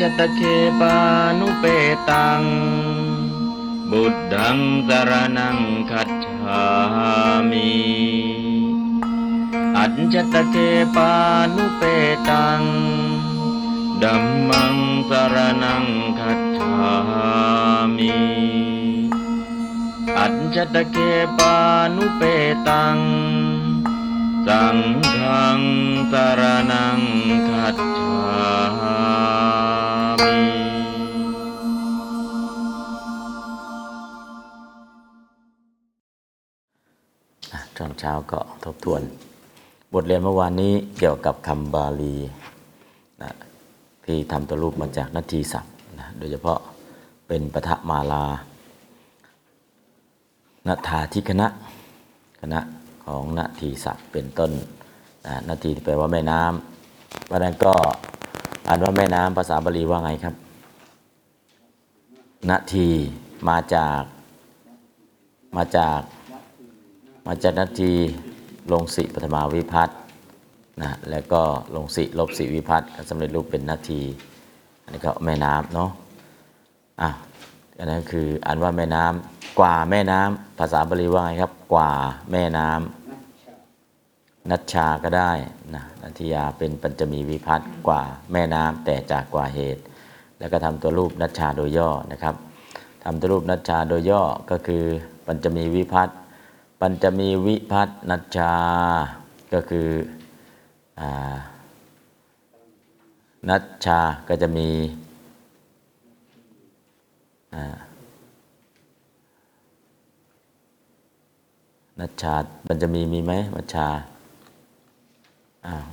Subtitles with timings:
[0.00, 0.40] จตเค
[0.80, 0.96] ปา
[1.38, 1.64] นุเป
[2.10, 2.42] ตัง
[3.90, 5.58] บุตดังสรนัง
[5.90, 6.62] คัจฉา
[7.50, 7.72] มิ
[9.76, 10.56] อัจจตเค
[10.96, 11.12] ปา
[11.54, 11.82] นุเป
[12.28, 12.62] ตัง
[14.02, 14.76] ดัมมัง
[15.08, 15.84] สรนัง
[16.18, 16.74] คัจฉา
[17.96, 18.14] มิ
[20.18, 20.96] อัจจตเค
[21.38, 21.56] ปา
[21.96, 22.22] นุเป
[22.68, 22.98] ตัง
[24.46, 24.78] สัง
[25.14, 25.60] ฆัง
[26.12, 27.00] สรนัง
[27.48, 28.83] คัจฉา
[37.78, 39.02] ตอนเช้าก็ทบทวน
[39.92, 42.16] บทเรียนเมื่อวานนี้เกี่ยวกับคำบาลี
[43.22, 43.30] นะ
[44.04, 46.58] ที่ทำตัวรูปมาจากนาทีศัพท์นะโดยเฉพาะ
[47.28, 48.24] เป็นปฐมาลา
[50.66, 51.46] นาทาทิคณะ
[52.40, 52.60] คณะ
[53.04, 54.50] ของนาทีศัพท์เป็นต้น
[55.26, 57.74] นะนาทีแปลว่าแม่น้ำเพราะนั้นก็
[58.68, 60.34] อ่านว่าแม่น้ำภาษาบาลีว่าไงครับ
[62.50, 62.88] นาที
[63.48, 64.02] มาจาก
[65.56, 66.00] มาจาก
[67.28, 67.92] มาจากนาที
[68.72, 69.96] ลงสิปฐมาวิพัตน์
[70.82, 71.42] นะแล้วก็
[71.76, 74.02] ลงสิลบสิวิพัตน์ก็สำเร็จรูปเป็นนาที
[74.82, 75.90] อันนี้ก็แม่น้ำเนาะ
[77.00, 77.10] อะ
[77.78, 81.90] อันนั้นคืออันว่าแม่น้ำกว่าแม่น้ำภาษาบาลีว่าไงครับ กว่า
[82.32, 85.32] แม่น้ำนัชชาก็ได้
[85.74, 89.82] นะนัทยาเป็นปัญจมีวิพัตน์กว่าแม่น้ำแต่จากกว่าเหตุ
[90.38, 92.34] แล้วก็ทำตัวรูปนัชชาโดยย่อนะครับ
[93.04, 94.82] ทำตัวรูปนัชชาโดยย่อก็คือ
[95.26, 96.16] ปัญจมีวิพัตน์
[96.80, 98.52] ปัญจมีวิพัฒนัชชา
[99.52, 99.88] ก็คือ
[101.00, 101.02] อ
[103.48, 104.68] นัชชาก็จะมี
[112.00, 112.34] นัชชา
[112.66, 113.88] ปัญจมีมีไหมนัชชา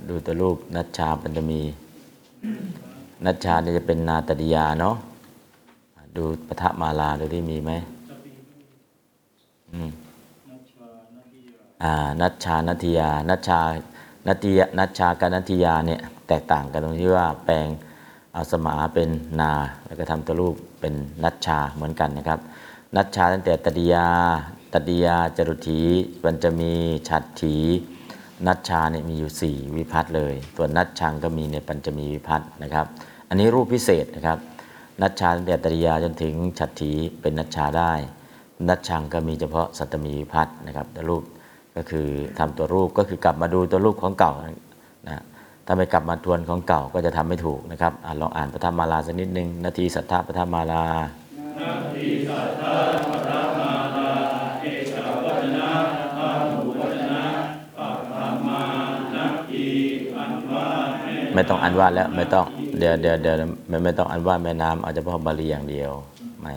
[0.07, 1.61] ดูตัวรูปนัชชาปัญจมี
[3.25, 4.95] นัชชาเนี่ยจะเป็นนาตดิยาเนาะ
[6.15, 7.71] ดูปฐมาลาดูที่มีไหม
[9.71, 9.91] อืม
[12.21, 13.59] นัชชานัทยานัชชา
[14.27, 17.67] นัตยานัชชากับนัทยาเนี่ยแตกต่างกันตรงที่ว่าแปลง
[18.35, 19.09] อาสมาเป็น
[19.39, 19.53] นา
[19.85, 20.93] แล้วก็ทำตัวรูปเป็น
[21.23, 22.39] นัชชาเหมือนกันนะครับ
[22.95, 24.07] นัชชาตั้งแต่ตติยา
[24.73, 25.81] ตติยาจรุถี
[26.23, 26.73] ปัญจมี
[27.09, 27.55] ฉัตรถี
[28.47, 32.85] นัชชาเนี่ยมีอยู่ 4 วิพัตน์เลยส่วนัชชังก็มีในปัญจมีวิพัตน์นะครับ
[33.29, 34.37] อันนี้รูปพิเศษนะครับ
[35.01, 37.93] นัชชาตั้งแต่ตติยาจนถึงฉัตรถีเป็นนัชชาได้
[38.69, 41.23] นัชชังก็มีเฉพาะสัตมีวิพัตน์นะครับแต่รูป
[41.75, 42.07] ก็คือ
[42.39, 44.33] ทำตัวรูปก็คือกลับมาดูตัวรูปของเก่า
[45.09, 45.23] นะ
[45.65, 50.83] ถ้าไม่กลับมาทวนของเก่าก็จะทำไม่ถูกนะครับอลองอ่านปฐมมาลาสักนิดนึงนาทีสัทธาปฐมมาลา
[61.33, 62.45] ไม่ต้องอันว่าแล้วไม่ต้อง
[62.79, 63.35] เดี๋ยวเดี๋ยวเดี๋ยว
[63.69, 65.91] ไม่ไม่ต้องอันว่าแม่น้ำเอาเฉพาะบาลีอย่างเดียว
[66.41, 66.51] ไม่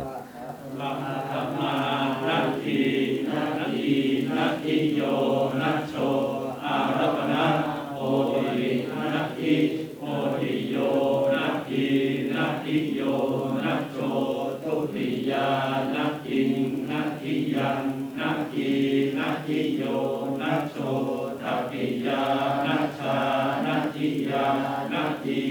[24.93, 25.43] นาที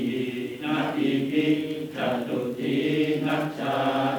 [0.64, 1.48] นาทีพิ
[1.96, 2.78] จตุที
[3.28, 3.76] นัชา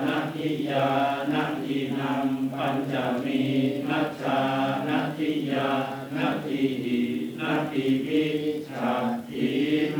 [0.06, 0.88] นาทิยา
[1.32, 3.42] นาทีนำปัญจมี
[3.88, 4.38] นัชา
[4.88, 5.68] นาทิยา
[6.16, 6.64] นาที
[7.40, 8.24] นาทีพิ
[8.68, 8.92] จา
[9.28, 9.48] ที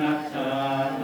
[0.01, 0.51] นัชา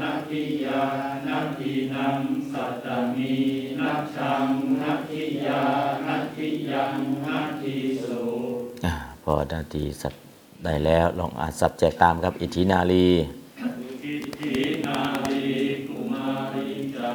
[0.01, 0.83] นาทิยา
[1.29, 3.35] นาทีนำสัตตมี
[3.81, 4.47] นัชชัง
[4.81, 5.63] นาทิยา
[6.07, 6.95] นาทิยัง
[7.29, 8.23] นาทีสุ
[9.23, 10.15] พอนาทีสัต
[10.65, 13.07] ได้แล้วลองอ่านสับแจกตามครับ อิทินาลี
[14.39, 14.55] ธิ
[14.87, 15.51] นาลี
[15.89, 17.13] กุมาริจั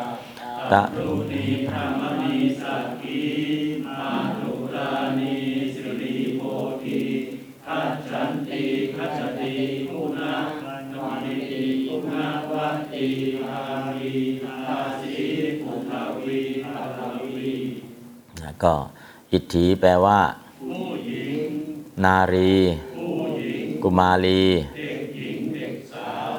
[0.71, 3.23] ตะรุณีพระมณีสักกี
[3.85, 5.35] มาตุรานี
[5.75, 6.41] สิริโพ
[6.83, 7.03] ธิ
[7.65, 8.63] คัจฉันติ
[8.95, 9.55] คัจติ
[9.89, 10.35] คุณะ
[10.93, 13.07] นามิติคุณะวัตติ
[13.45, 13.61] อา
[13.97, 15.17] รีอาสี
[15.61, 15.91] ปุท
[16.23, 16.81] วีภา
[17.33, 17.53] วี
[18.63, 18.75] ก็
[19.31, 20.19] อิทธิแปลว่า
[22.03, 22.55] นารี
[23.83, 24.43] กุมารี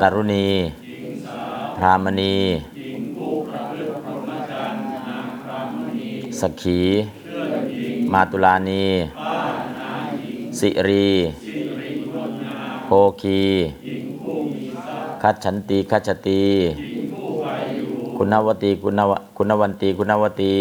[0.01, 0.49] ตรุณี
[1.77, 2.37] พรามณี
[6.41, 6.81] สักขี
[8.13, 8.85] มาตุลานี
[10.59, 11.09] สิรี
[12.85, 12.91] โพ
[13.21, 13.43] คี
[15.23, 16.43] คัจฉันติคัจฉติ
[18.17, 20.57] คุณวตีคุณวคุณวันตีคุณวตี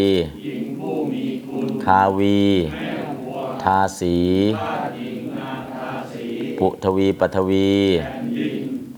[1.86, 2.42] คาวี
[3.64, 4.18] ทาสี
[6.58, 7.72] ปุทวีปทวี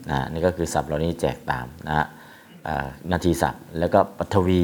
[0.09, 2.05] นะนี่ก็คือศัพท์เหล่านี้แจกตามนะฮะ
[3.11, 4.63] นาทีศัพท์ แล้วก็ปฐวี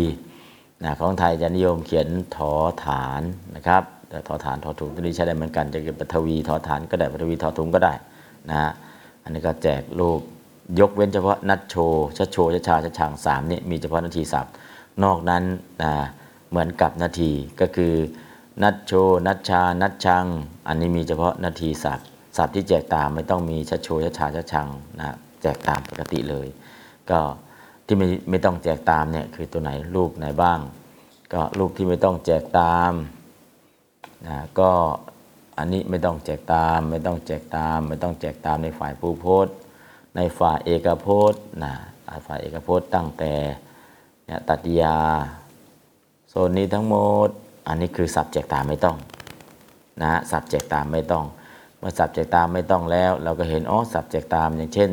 [0.83, 2.51] นะของไทยจะนิยมเขียนถอ
[2.85, 3.21] ฐาน
[3.55, 7.93] นะครับแต่ถอฐานถอถุงตัวนี้ใช้ได้เหมือนกันจะเป็นปฐวีถอฐานก็ได้ปฐวีถอถุงก็ได้
[8.49, 8.71] นะฮะ
[9.23, 10.19] อันนี้ก็แจกรูป
[10.79, 11.75] ยกเว้นเฉพาะนัดโช
[12.17, 14.53] ชัดโชชัดชาชัดช่างสามนี่มีเฉพาะนาทีศัพท์
[15.03, 15.43] นอกนั้น
[15.81, 15.93] นะ
[16.49, 17.31] เหมือนกับนาที
[17.61, 17.93] ก็คือ
[18.63, 18.93] นัดโช
[19.27, 20.25] นัดชา นัดชัง
[20.67, 22.07] อันนี้มีเฉพาะนาทีศัพท์
[22.37, 24.67] ศัพท์ที่แจกตามไม่ต้องมีชัดโชชัดชาชัดชัง
[24.97, 26.47] นะ แจกตามปกติเลย
[27.09, 27.19] ก็
[27.85, 30.59] ที่ไม่ไม่ต้องแจกตามเนี่ยคือตัวไหนรูปไหนบ้าง
[31.33, 32.93] ก็รูปที่ไม่ต้องแจกตาม
[34.27, 34.71] นะก็
[35.57, 39.55] อันนี้ไม่ต้องแจกตาม ไม่ต้องแจกตาม ไม่ต้องแจกตามในฝ่ายผู้โพสต์
[40.15, 41.73] ในฝ่ายเอกโพสต์นะ
[42.25, 43.33] ฝ่ายเอกโพสต์ตั้งแต่
[44.25, 44.97] เนี่ยตัดยา
[46.29, 46.95] โซนนี้ทั้งหม
[47.27, 47.29] ด
[47.67, 48.97] อันนี้คือสับแจกตามไม่ต้อง
[50.01, 51.25] นะฮะสับแจกตามไม่ต้อง
[51.77, 54.91] เมื่อสับแจกตามไม่ต้องแล้ว เราก็เห็นอ๋อสับแจกตามอย่างเช่น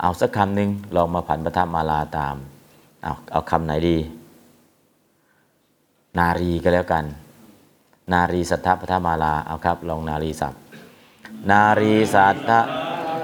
[0.00, 2.36] เอาสักคำหนึ่งลองมาผันประทับมาลาตาม
[3.04, 3.98] เอาเอาคำไหนดี
[6.18, 7.04] นารีก็แล้วกัน
[8.12, 10.54] นารีสัทธปทมาลาเอาครับ ลองนารีสับ
[11.50, 12.50] นารีสัทธ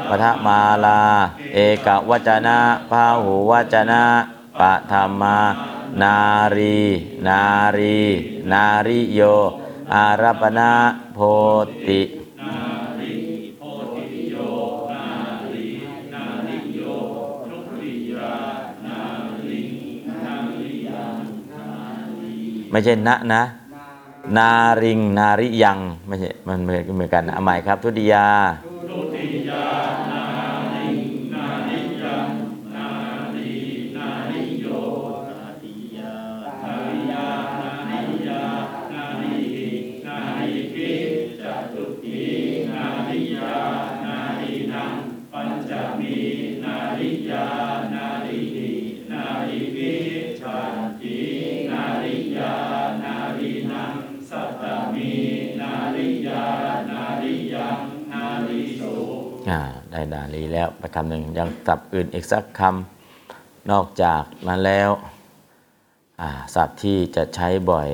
[0.08, 1.00] ปทมาลา
[1.54, 2.58] เอกวจนะ
[2.90, 4.02] พาหูวจนะ
[4.60, 5.36] ปะธรรมา
[6.02, 6.16] นา
[6.56, 6.78] รี
[7.28, 7.42] นา
[7.78, 7.98] รี
[8.52, 9.20] นาริโย
[9.92, 10.70] อารัปนา
[11.14, 11.18] โพ
[11.88, 12.00] ติ
[22.70, 23.42] ไม่ใช่นะนะ
[24.36, 24.50] นา
[24.82, 26.66] ริง นาริยัง ไม่ใช่ มันเห
[27.00, 28.26] มือนกันนะเอาใหม่ครับ ทุติยา
[29.52, 30.09] อ่า
[60.00, 64.90] ได้ดาลีแล้วไปคำหนึ่งยังศัพท์อื่นอีกสักคำนอกจากนั้นแล้ว
[66.54, 67.88] ศัพท์ที่จะใช้บ่อย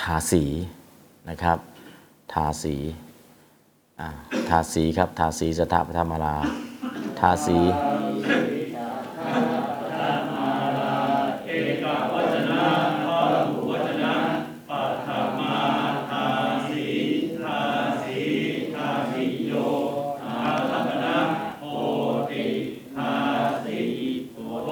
[0.00, 0.44] ทาสี
[1.28, 1.58] นะครับ
[2.32, 2.76] ทาสี
[4.00, 4.08] อา
[4.48, 6.36] ทาสีครับทาสีสถาปธรรมรา
[7.20, 7.58] ทาสี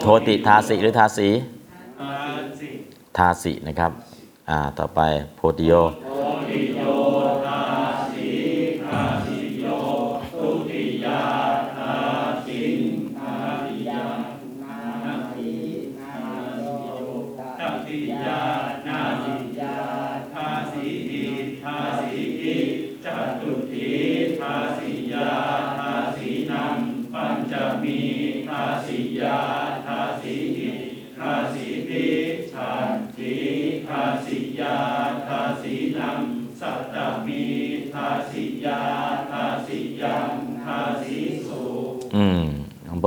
[0.07, 1.29] โทติทาสีหรือทาสี
[3.17, 3.93] ทาสีนะครับ
[4.51, 5.01] อ่า ต่อไป
[5.37, 5.73] โพธิโย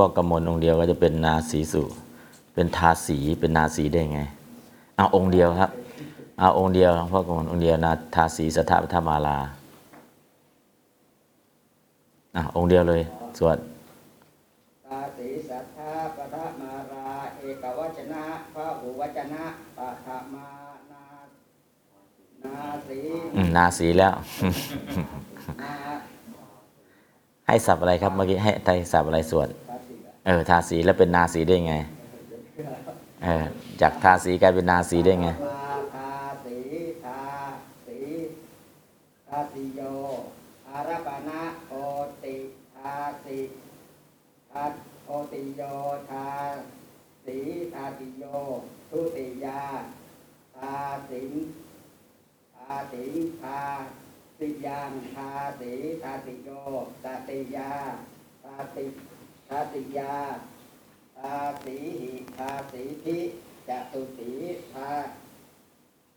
[0.02, 1.82] ่อกำมลองค์เดียวก็จะเป็นนาสีสุ
[2.54, 4.20] เป็นทาสีเป็นนาสีได้ไง
[4.96, 5.70] เอาองค์เดียวครับ
[6.40, 9.38] เอาองค์เดียวหลวงพ่อกำมลองค์เดียวนาทาสีสถาปธรรมาลา
[12.36, 13.02] อะองค์เดียวเลย
[13.38, 13.58] สวด
[14.86, 17.06] ตาสีสัทธาปทมารา
[17.36, 19.44] เอกวจนะพระหูวจนะ
[19.78, 20.46] ปะทมา
[20.90, 21.04] นา
[22.44, 22.58] นา
[22.88, 22.98] สี
[23.36, 24.14] อืมนาสีแล้ว
[25.62, 25.74] นา
[27.46, 29.67] ให้สับอะไรครับเมื่อกี้ให้ไทยสับอะไรสวดตาสีอะ
[30.28, 31.74] เออทาสีแล้วเป็นนาสีได้ไง
[33.22, 33.44] เออ
[33.80, 35.28] จากทาสีกลายเป็นนาสีได้ไง
[35.94, 36.12] ทา
[36.44, 36.58] สี
[37.04, 37.22] ทา
[37.86, 37.98] สี
[39.28, 39.80] ทาสีโย
[40.68, 41.74] อารัปนะโอ
[42.24, 42.36] ติ
[42.76, 42.94] ทา
[43.24, 43.38] สี
[44.52, 44.64] ทา
[45.06, 45.62] โอติโย
[46.10, 46.26] ทา
[47.24, 47.38] สี
[47.74, 48.24] ทาติโย
[48.90, 49.62] ทุติยา
[50.56, 50.76] ทา
[51.10, 51.32] สิง
[52.56, 53.60] ทาสิงทา
[54.38, 55.30] สิยังทา
[55.60, 56.50] สีทาติโย
[57.04, 57.72] ตติยา
[58.44, 58.86] ทาติ
[59.48, 60.16] ทาติยา
[61.18, 63.18] ทาสีหิทาสีพิ
[63.68, 64.30] จตุสี
[64.72, 64.90] ทา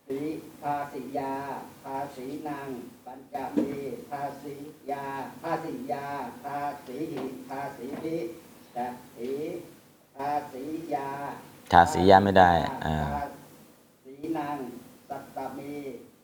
[0.07, 0.19] สี
[0.61, 1.33] ทาสิยา
[1.83, 2.69] ทาสีนาง
[3.05, 3.71] ปัญจมี
[4.09, 4.55] ทาสี
[4.91, 5.05] ยา
[5.41, 6.07] ทาสิยา
[6.43, 8.17] ทาสีหิทาสีพิ
[8.75, 8.77] จ
[9.15, 9.31] สี
[10.15, 11.09] ทาสียา
[11.71, 12.51] ทาสียาไม่ได้
[12.85, 13.23] อ่าทา
[14.03, 14.57] สีนาง
[15.09, 15.75] สัตตมี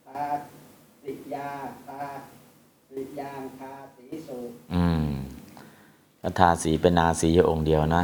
[0.07, 0.25] ทา
[1.03, 1.49] สิยา
[1.87, 2.03] ทา
[2.89, 4.39] สิยางทาสีสุ
[4.73, 5.07] อืม
[6.21, 8.03] ก็ทาสีเป็นนาสีอยู่องค์เดียวนะ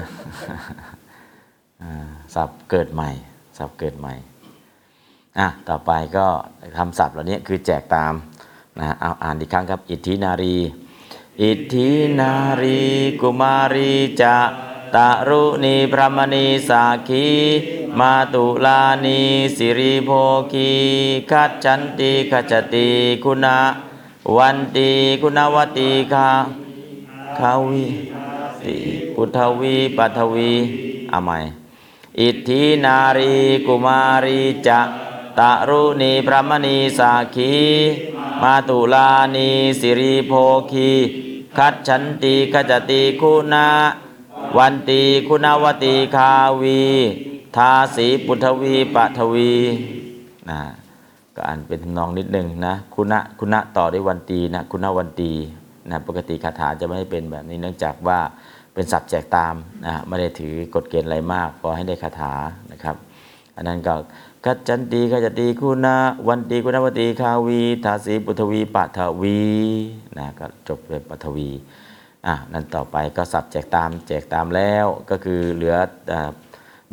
[1.82, 1.91] อ่า
[2.36, 3.10] ศัพท์เกิดใหม่
[3.58, 4.13] ศัพท์เกิดใหม่
[5.39, 6.25] อะต่อไปก็
[6.77, 8.13] คำศัพท์เหล่านี้คือแจกตาม
[8.79, 10.58] นะเอาอ่านอีกครั้งครับ อิทธินารี
[11.41, 11.89] อิทธิ
[12.20, 12.82] นารี
[13.22, 14.38] กุมารีจะ
[14.96, 17.27] ตะรุณีพระมณีสาคี
[18.00, 19.20] มาตุลานี
[19.58, 20.10] สิริโภ
[20.51, 20.72] คี
[21.32, 22.89] คัจฉันติขจติ
[23.24, 23.58] คุณา
[24.38, 24.91] วันติ
[25.22, 26.29] คุณาวตีคา
[27.40, 27.86] คาวิ
[28.63, 28.75] ติ
[29.16, 30.52] พุทธวีปัทวี
[31.12, 31.38] อาใหม่
[32.20, 33.34] อิทธินารี
[33.66, 34.80] กุมารีจะ
[35.40, 37.54] ตะรุณีพระมณีสาคี
[38.42, 39.50] มาตุลานี
[39.80, 40.34] สิริโภ
[40.72, 40.92] คี
[41.58, 43.68] คัจฉันติขจติคุณา
[44.58, 46.82] วันติคุณาวตีคาวี
[47.56, 49.54] ทาสีปุทวีปัทวี
[50.50, 50.60] นะ
[51.36, 55.32] ก็อ่านเป็นทำนองนิดนึงนะ คุณะคุณะต่อด้วยวันตีนะ คุณวันตี
[55.90, 58.20] นะปกติคาถาจะไม่ได้เป็นแบบนี้เนื่องจากว่า
[58.74, 62.34] เป็นศัพท์แจกตามนะไม่ได้ถือกฎเกณฑ์อะไรมากพอให้ได้คาถา
[62.72, 62.96] นะครับ
[63.56, 63.94] อันนั้นก็
[64.46, 65.98] กัจจันตีกัจจตีคุณะ
[66.28, 69.44] วันตีคุณวตีคาวีทาสีปุทวีปัทวี
[70.18, 71.50] นะก็จบเลยปัทวี
[72.28, 75.75] อะนั่นต่อไปก็สับแจกตามแจกตามแล้วก็คือเหลือ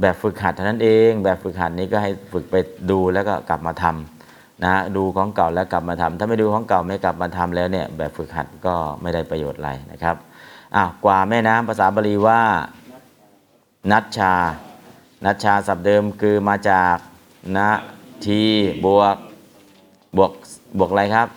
[0.00, 2.54] แบบฝึกหัดเท่านั้นเอง แบบฝึกหัดนี้ก็ให้ฝึกไป
[2.90, 4.19] ดูแล้วก็กลับมาทำ
[4.64, 10.16] นะดูของเก่าแล้วกลับมาทำถ้าไม่ดูของเก่าไม่กลับมาทำแล้วเนี่ยแบบฝึกหัดก็ไม่ได้ประโยชน์อะไรนะครับ
[10.76, 12.40] อ้าวกว่าแม่น้ำภาษาบาลีว่า
[13.90, 14.34] นัชชา
[15.24, 16.96] นัชชาศัพท์เดิมคือมาจาก
[17.58, 17.70] นะ
[18.24, 18.42] ที
[18.86, 19.16] บวก
[20.16, 20.32] บวก
[20.78, 21.28] บวกอะไรครับ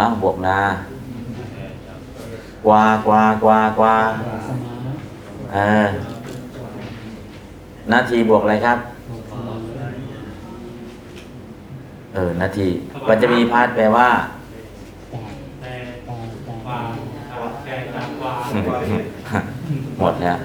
[0.00, 0.58] อ้าวบวกนา
[2.66, 3.96] กว่ากว่ากว่ากว่า
[5.52, 5.88] เออ
[7.90, 8.78] นาทีบวกอะไรครับ
[12.07, 12.68] เออนาที
[13.08, 14.08] มันจะมีพาร์ทแปลว่า
[15.62, 15.74] แต่
[16.68, 16.90] วาง
[17.64, 19.44] แต่จากวาง
[19.98, 20.38] หมดแล้ว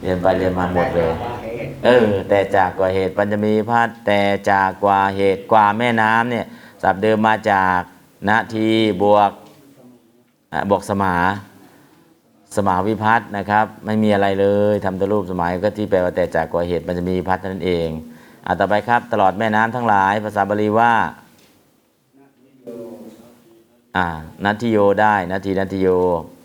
[0.00, 1.12] เรียนไปเรียนมาหมดเลย
[1.44, 6.46] เหตุเออ แต่จากกว่าเหตุปัญจะมีพัดแต่จากกว่าเหตุกว่าแม่น้ำเนี่ย
[6.82, 7.80] ศัพท์เดิมมาจาก
[8.28, 8.68] นาที
[9.02, 9.30] บวก
[10.52, 11.14] อะบวกสมา
[12.56, 17.88] สมาวิพัฒน์นะครับ ไม่มีอะไรเลยทำตัวรูปสมัยก็ที่แปลว่าแต่จากกว่าเหตุมันจะมีวิพัฒน์เท่านั้นเอง
[18.46, 20.92] อะต่อไปครับ ตลอดแม่น้ำทั้งหลาย ภาษาบาลีว่า
[23.96, 24.06] อ่า
[24.44, 25.88] นัตทิโยได้นาทีนัตทิโย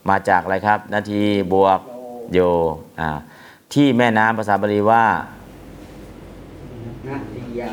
[0.09, 1.21] มาจากอะไรครับ นาที
[1.53, 1.79] บวก
[2.33, 2.39] โย
[2.99, 3.09] อ่า
[3.73, 5.05] ที่แม่น้ำภาษาบาลีว่า
[7.07, 7.71] นาทียา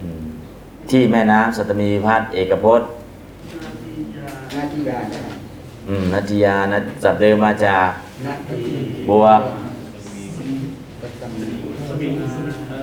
[0.00, 0.22] อืม
[0.90, 2.88] ที่แม่น้ำสัตมีพัฒน์เอกพจน์
[4.56, 5.20] นาทียาได้
[5.88, 7.88] อืมนัตยานะสับเดิมมาจาก
[8.26, 8.62] นาที
[9.10, 9.67] บวกปัตตมีสมิง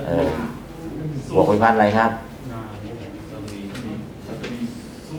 [0.08, 0.28] เออ
[1.34, 2.10] บวกวิพัฒน์อะไรครับ
[5.08, 5.18] สุ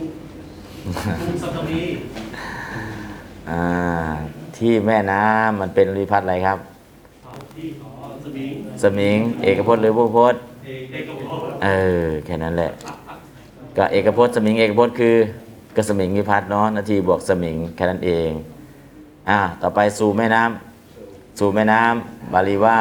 [1.26, 1.82] สุสัตมี
[3.50, 3.62] อ่า
[4.56, 6.58] ที่แม่น้ำมันเป็นวิพัฒน์อะไรครับ
[8.82, 10.40] สมิง เอกพจน์หรือผู้พจน์
[11.64, 11.68] เอ
[12.02, 12.72] อแค่นั้นแหละ
[13.76, 15.16] ก็เอกพจน์สมิง เอกพจน์คือ
[15.76, 18.30] ก็สมิงวิพัฒน์เนาะนาทีบวกสมิงแค่นั้นเอง
[19.28, 22.78] อ่า ต่อไปสู่แม่น้ำสู่แม่น้ำบาลีว่า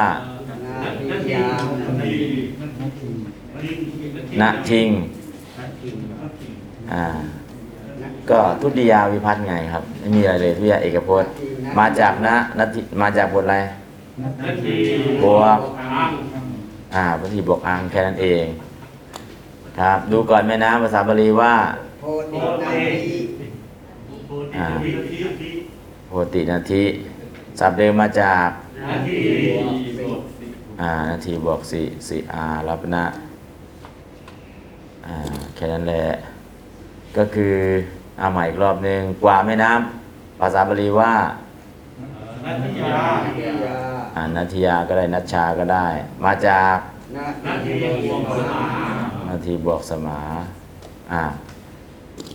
[0.99, 1.47] ทียา
[4.41, 4.89] ณทิง
[5.59, 5.89] นาที
[6.91, 7.05] อ่า
[8.29, 11.31] ก็ทุติยาวิพัฒน์ไงครับไม่มีอะไรเลยทุติยาเอกพจน์
[11.79, 13.57] มาจากนะนัตถิมาจากบทอะไร
[14.45, 14.75] นาที
[15.23, 15.59] บวก
[15.93, 16.11] อัง
[16.95, 18.45] อ่าพระทีบวกอังแค่นั้นเอง
[19.79, 21.55] ครับ ดูก่อนแม่น้ำภาษาบาลีว่า
[22.01, 22.71] โพธินา
[23.05, 23.17] ที
[24.27, 25.51] โพธินาทีนาที
[26.07, 26.83] โพตินาที
[27.59, 28.49] ศัพท์เดิมมาจาก
[28.89, 29.19] นาที
[30.81, 33.05] อ่านาทีบวกสี่สี่อารับนะ
[35.05, 35.15] อ่า
[35.55, 36.05] แค่นั้นแหละ
[37.17, 37.55] ก็คือ
[38.19, 41.13] เอาใหม่อีกรอบหนึ่งกว่าแม่น้ำภาษาบาลีว่า
[42.45, 43.77] นาทียานาทียา
[44.15, 45.87] อ่านัทยาก็ได้นัชชาก็ได้
[46.25, 46.77] มาจาก
[47.15, 48.61] นานาทีทีบวกสมา
[49.29, 50.19] นาทีบวกสมา
[51.11, 51.23] อ่า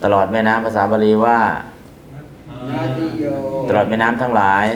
[0.03, 1.39] ตลอดแม่น้ำภาษาบาลีว่า
[2.73, 3.25] นาทีโย
[3.69, 4.67] ตลอดแม่น้ำทั้งหลาย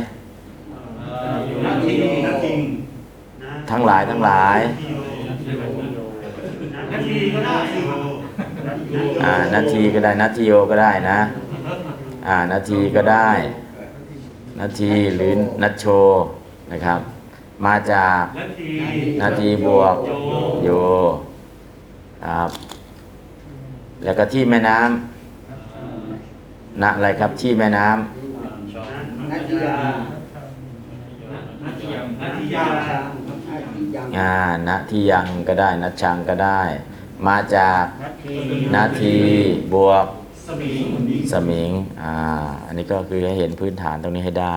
[1.65, 1.93] นาที
[2.27, 2.33] นา
[3.71, 4.59] ทั้งหลายทั้งหลาย
[6.93, 7.59] นาทีก็ได้
[9.25, 11.19] อ่านาทีก็ได้นาทีโยก็ได้นะ
[12.27, 13.29] อ่านาทีก็ได้
[14.61, 15.33] นาทีหรือ
[15.63, 15.85] นัทโช
[16.73, 17.01] นะครับ
[17.67, 18.23] มาจาก
[19.23, 19.97] นาทีบวก
[20.65, 20.69] โย
[22.27, 22.51] ครับ
[24.05, 33.26] แล้วก็ที่แม่น้ำณอะไรครับที่แม่น้ำนาที
[33.97, 36.61] ยานาทีนาทียานาทียังอ่าณที่ยังก็ได้นัชังก็ได้
[37.27, 37.85] มาจาก
[38.75, 39.17] นาที
[39.75, 40.07] บวก
[40.47, 40.87] สสมิง
[41.33, 41.71] สมิง
[42.03, 42.15] อ่า
[42.67, 44.57] อันนี้ก็คือให้เห็นพื้นฐานตรงนี้ให้ได้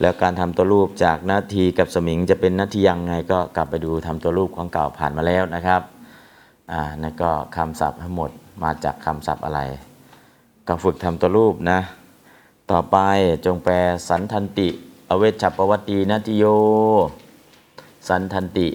[0.00, 5.82] แล้วการทำตัวรูปจากนาทีกับสมิงจะเป็นนาทียังไงก็กลับไปดูทำตัวรูปของเก่าผ่านมาแล้วนะครับ
[6.72, 8.30] อ่านั่นก็คำศัพท์ทั้งหมด
[8.62, 9.60] มาจากคำศัพท์อะไร
[10.66, 11.80] ก็ฝึกทำตัวรูปนะ
[12.70, 12.96] ต่อไป
[13.46, 13.74] จงแปล
[14.08, 14.68] สันทันติ
[15.10, 16.44] อเวชชัปปวัตตีนาทิโย
[18.08, 18.68] สันทันติ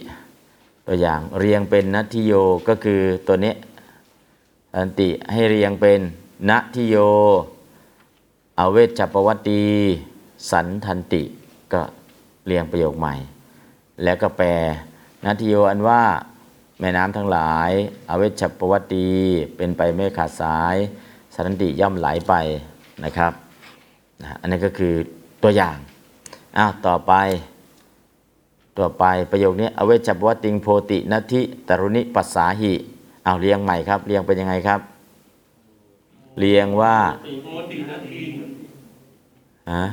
[0.87, 2.33] ตัวอย่างเรียงเป็นนัตทิโย
[2.67, 3.53] ก็คือตัวนี้
[4.75, 5.99] สันติให้เรียงเป็น
[6.49, 6.95] นัตทิโย
[8.59, 9.63] อเวชชัปวัตตี
[10.51, 11.23] สันทันติ
[11.73, 11.81] ก็
[12.45, 13.15] เรียงประโยคใหม่
[14.03, 14.47] แล้วก็แปล
[15.25, 16.03] นัทิโยอันว่า
[16.79, 17.71] แม่น้ำทั้งหลาย
[18.09, 19.07] อเวชชัปวัตตี
[19.55, 20.75] เป็นไปไม่ขาดสาย
[21.35, 22.33] สันติย่อมไหลไป
[23.03, 23.33] นะครับ
[24.39, 24.93] อันนี้ก็คือ
[25.43, 25.77] ตัวอย่าง
[26.57, 27.13] อ้าวต่อไป
[28.79, 32.73] ต่อไปประโยคนี้อเวชชปวัตติงโพตินัติตรุณิปัสสาหิ
[33.23, 34.79] เอาเรียงใหม่ครับ เรียงเป็นยังไงครับ
[36.39, 36.95] เรียงว่า
[37.45, 38.21] โมตินาที
[39.71, 39.85] ฮะ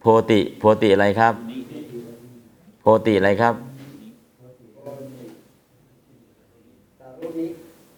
[0.00, 1.34] โพติโพติอะไรครับ
[2.80, 3.54] โพติอะไรครับ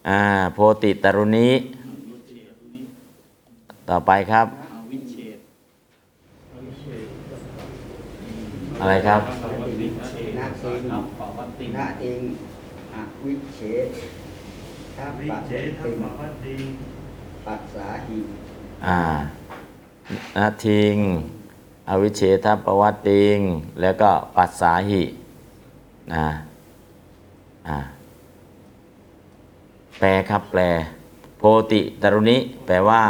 [0.08, 0.22] อ่า
[0.54, 1.50] โพติตรุณิ
[3.88, 4.67] ต่อไปครับ
[8.80, 9.20] อะไรครับ
[10.38, 12.20] นาทิงนาทิง
[12.94, 13.88] อวิเชษ
[14.96, 16.56] ทัพวิปะเจทัติมวัตติ
[17.46, 18.18] ปัสสาหิ
[18.86, 18.98] อ่า
[20.36, 20.96] นาทิง
[21.88, 23.38] อวิเชทปวัตติง
[23.80, 25.02] แล้วก็ปัสสาหิ
[26.12, 26.26] นะ
[27.68, 27.78] อ่า
[29.98, 30.60] แปลครับแปล
[31.38, 31.42] โพ
[31.72, 33.02] ติตรุณิแปลว่า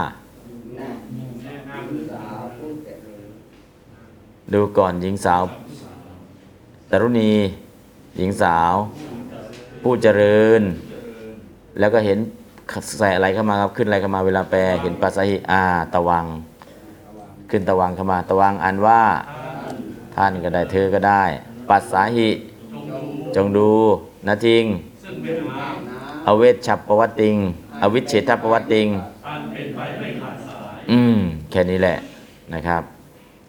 [0.78, 0.88] นา
[2.10, 3.30] สาวผู้เจริญ
[4.52, 5.42] ดูก่อนหญิงสาว
[6.90, 7.32] ตรุณี
[8.16, 8.72] หญิงสาว
[9.82, 10.62] ผู้เจริญ
[11.78, 12.18] แล้วก็เห็น
[12.98, 15.62] ใส่อะไรเข้ามาครับขึ้นอะไรเข้ามาเวลาแปลเห็นปัสสาหิอา
[15.94, 16.26] ตะวัง
[17.50, 19.02] ขึ้นตะวังเข้ามาตะวังอันว่า
[20.14, 21.22] ท่านก็ได้เธอก็ได้
[21.68, 22.30] ปัสสาหิ
[23.36, 23.70] จงดู
[24.26, 24.64] นะจริง
[26.26, 27.36] อเวชชัปปวัติง
[27.82, 28.88] อวิชเชทปวัติง
[30.90, 31.18] อืม
[31.50, 31.96] แค่นี้แหละ
[32.54, 32.82] นะครับ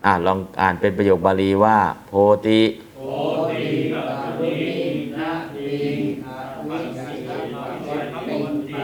[0.06, 2.12] อ่าลองอ่านเป็นประโยคบาลีว่า โพ
[2.46, 2.62] ติ
[2.98, 3.02] โอ
[3.50, 4.06] ติกับ
[4.38, 4.84] ตัวนี้
[5.20, 5.72] นาที
[6.70, 8.78] ปัสสิทัพวัตต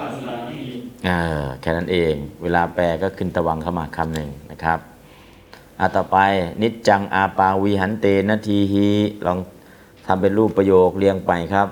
[0.00, 0.66] ปัสสาหิ
[1.06, 1.10] เอ
[1.42, 4.78] อแค่นั้นเอง เวลาแปลก็ขึ้นตะวังเข้ามาคำหนึ่งนะครับ
[5.78, 6.16] อ่าต่อไป
[6.62, 8.88] นิจจังอาปาวิหันเตนาทีฮี
[9.26, 9.38] ลอง
[10.06, 11.68] ทำเป็นรูปประโยคเรียงไปครับ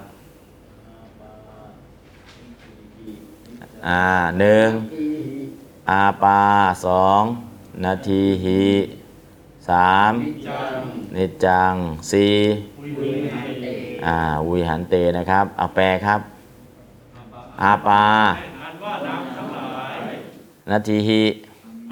[3.86, 4.02] อ่า
[4.38, 4.68] หนึ่ง
[5.90, 6.40] อาปา
[6.86, 7.22] สอง
[7.84, 8.62] นาทีฮี
[9.68, 10.12] สาม
[11.16, 11.74] นิจจัง
[12.10, 12.34] สี่
[12.82, 13.66] วิวิหันเต
[14.06, 14.16] อ่า
[14.48, 16.20] วิหันเตนะครับเอาแปลครับ
[17.62, 18.04] อาปา
[18.62, 19.96] อันว่าน้ำทั้งหลาย
[20.70, 21.22] นาทีฮี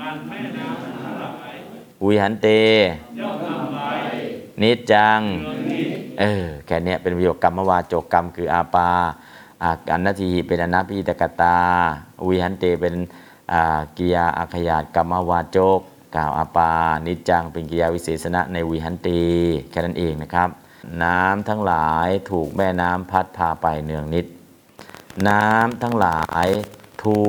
[0.01, 1.57] อันแม่น้ำทั้งหลาย
[2.05, 2.49] วิหันเต
[3.21, 3.79] ย่อมนำไป
[4.63, 5.83] นิจจังเมืองนี้
[6.21, 8.89] เออแค่เนี้ยเป็นประโยคกรรมวาโจกกรรมคืออาปา
[9.63, 11.57] อาอันนาทีเป็นอนัพิตกตา
[12.29, 13.20] วิหันเตเป็นอ่า
[13.97, 15.81] กิยาอาขยาตกรรมวาโจก
[16.17, 16.71] กล่าวอาปา
[17.07, 19.09] นิจจังเป็นกิยาวิเศษณะในวิหันเต
[19.71, 20.49] แค่นั้นเองนะครับ
[21.03, 24.27] น้ำทั้งหลายถูกแม่น้ำพัดพาไปเนืองนิด
[25.29, 26.47] น้ำทั้งหลาย
[27.05, 27.23] ถู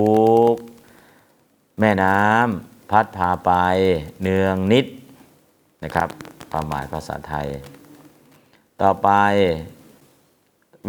[0.54, 0.56] ก
[1.80, 3.52] แม่น้ำพัดพาไป
[4.22, 4.86] เนืองนิด
[5.84, 6.10] นะครับ
[6.52, 7.48] ความหมายภาษาไทย
[8.82, 9.10] ต่อไป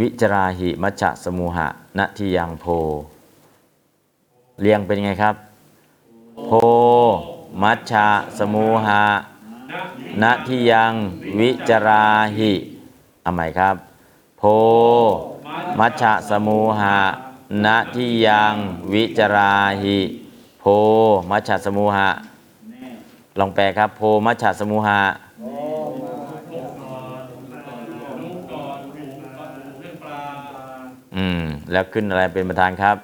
[0.00, 1.68] วิจราหิมัชฌะสมุหะ
[1.98, 2.66] ณทิยังโพ
[4.60, 5.34] เรียงเป็นไงครับ
[6.46, 6.50] โพ
[7.62, 9.02] มัชฌะสมุหะ
[10.22, 10.92] ณทิยัง
[11.38, 12.04] วิจรา
[12.36, 12.52] หิ
[13.22, 13.76] เอาใหม่ครับ
[14.38, 14.42] โพ
[15.78, 16.96] มัชฌะสมุหะ
[17.64, 18.54] ณทิยัง
[18.92, 19.98] วิจราหิ
[20.60, 20.64] โพ
[21.30, 22.08] มัชฌะสมุหะ
[23.38, 25.00] ลองแปลครับ โพ มัชฌะสมุหะ
[31.16, 32.96] อืม แล้วขึ้นอะไรเป็นประธานครับ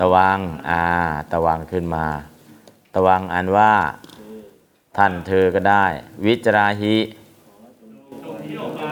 [0.00, 0.82] ตะวังอ่า
[1.32, 2.06] ตะวังขึ้นมา
[2.94, 3.72] ตะวังอันว่า
[4.96, 5.84] ท่านเธอก็ได้
[6.26, 6.96] วิจราหิ
[8.24, 8.84] จงเที่ยวไป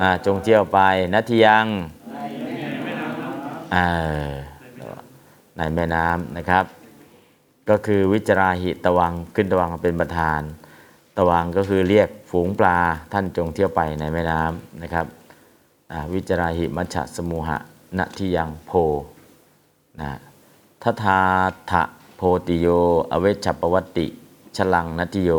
[0.00, 0.78] อ่าจงเที่ยวไป
[1.14, 1.66] นัทยัง
[3.74, 4.30] อ่า
[5.56, 6.64] ในแม่น้ำนะครับ
[7.70, 10.40] ก็คือวิจราหิตะวังขึ้นตะวังเป็นประธาน
[11.18, 12.78] ตะวังก็คือเรียกฝูงปลา
[13.12, 15.06] ท่านจงเที่ยวไปในแม่น้ำนะครับ
[15.92, 17.58] อ่าวิจราหิมัชฌะสมุหะ
[17.98, 18.72] ณทิยังโพ
[20.00, 20.27] นะ
[20.82, 21.20] ทัทา
[21.70, 21.82] ทะ
[22.16, 22.66] โพติโย
[23.12, 24.06] อเวชปวัตติ
[24.56, 25.30] ฉลังนติโย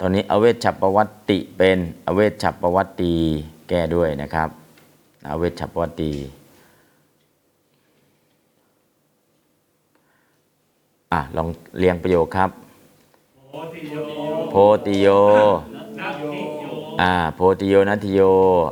[0.00, 3.14] ตอนนี้อเวชปวัตติเป็นอเวชปวัตตี
[3.68, 4.48] แก้ด้วยนะครับ
[5.28, 6.12] อเวชปวัตตี
[11.12, 12.50] อะลองเรียงประโยคครับ
[13.50, 13.96] โพธิโย
[14.50, 14.54] โพ
[14.86, 15.08] ติโย
[17.00, 18.20] อ่าโพติโยนัติโย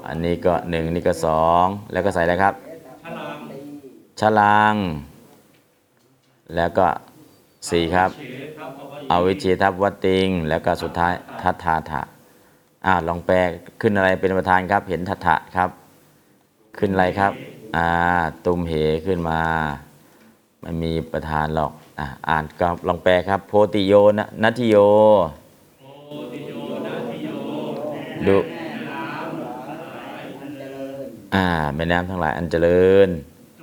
[0.06, 2.54] อันนี้ก็หนึ่งนี่ก็สองแล้วก็ใส่อะไรครับ
[3.04, 3.38] พลัง
[4.20, 4.74] ชลัง
[6.56, 6.86] แล้วก็
[7.70, 12.02] สี่ครับเฉทัพพวัตอวิเชทัพวัตติง แล้วก็สุดท้ายทัตถาถะ
[12.86, 13.36] อ่าลองแปล
[13.80, 15.70] ขึ้นอะไรเป็นประธานครับ เห็นทัตถะครับ
[16.78, 17.32] ขึ้นอะไรครับ
[17.76, 17.86] อ่า
[18.44, 18.72] ตุมเห
[19.06, 19.40] ขึ้นมา
[20.60, 24.76] ไม่มีประธานหรอกอ่าอ่านก็ลองแปลครับ โพติโยนะนัตถิโย
[25.80, 26.52] โพธิโย
[26.86, 27.28] นักขิโย
[28.26, 28.36] ดู
[30.40, 33.08] อันเจริญอ่าแม่น้ำทั้งหลายอันเจริญ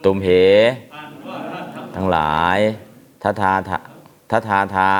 [0.03, 0.90] ตุมเหอันว่า
[1.95, 2.57] ทั้งหลาย
[3.23, 3.77] ทัทาทะ
[4.31, 4.91] ทัทาทะ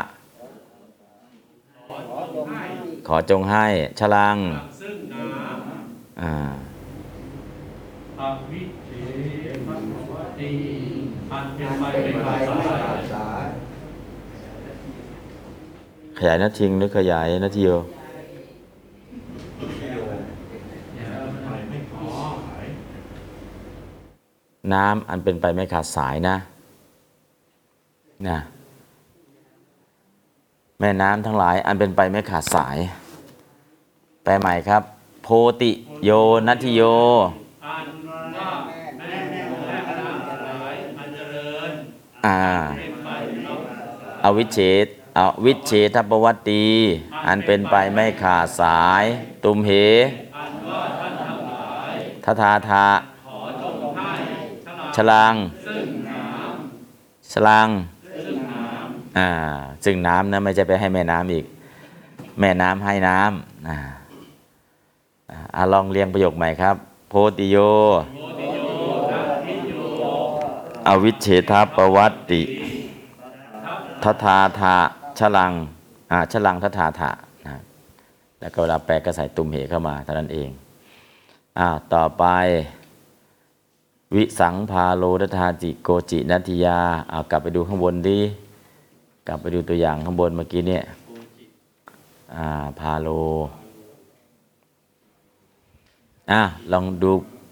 [1.87, 1.97] ขอ
[2.33, 2.63] จงให้
[3.07, 3.65] ขอจงให้
[3.99, 4.37] ชลัง
[4.81, 5.23] ซึ่งน้
[6.21, 8.91] อ่าำอวิเช
[9.67, 10.53] ทัพพวัตติ
[11.31, 12.35] อันเป็นไปเป็นภา
[13.11, 13.25] ษา
[16.17, 17.71] ขยายนาทิงหรือขยายนาทีโย
[24.73, 26.35] น้ำอันเป็นไปไม่ขาดสายนะ
[28.29, 28.39] นะ
[30.79, 32.77] แม่น้ำทั้งหลาย อันเป็นไปไม่ขาดสาย
[34.23, 34.83] แปลใหม่ครับ
[35.23, 35.27] โพ
[35.61, 35.71] ติ
[36.05, 36.09] โย
[36.47, 36.81] นัติโย
[37.65, 37.85] อัน
[38.37, 41.71] ว่าแม่แม่และน้ำทั้งหลายอันเจริญ
[42.25, 42.41] อ่า
[42.77, 43.09] เป็นไป
[43.43, 46.65] เพราะอวิเชตอวิเชทปวัตตี
[47.27, 49.03] อันเป็นไปไม่ขาดสาย
[49.43, 49.71] ตุมเห
[50.35, 53.01] อันว่าท่านทั้งหลางฉลาด
[54.95, 55.33] ชลัง
[57.31, 57.69] ชลัง
[59.17, 59.27] อ่า
[59.85, 61.45] ซึ่งน้ำนะไม่ใช่ไปให้แม่น้ำอีก
[62.39, 63.77] แม่น้ำให้น้ำอ่า
[65.55, 66.75] อาลองเรียงประโยคใหม่ครับ
[67.09, 67.57] โพติโย
[70.87, 72.41] อวิชเชทปวัตติ
[74.03, 74.75] ททาทะ
[75.19, 75.51] ชลัง
[76.11, 77.11] อ่าชลังททาทะ
[77.47, 77.57] นะ
[78.39, 80.49] แล้วก็เวลาแปลก็ใส่ตุมเหเข้ามาเท่านั้นเอง
[81.59, 82.25] อ่าต่อไป
[84.15, 88.19] วิสังพาโลทธาจิโกจินัติยาเอากลับไปดูข้างบนดิ
[89.27, 90.83] กลับไปดูตัวอย่างข้างบนเมื่อกี้เนี่ย
[92.79, 93.07] พาโล
[96.31, 97.11] อะลองดู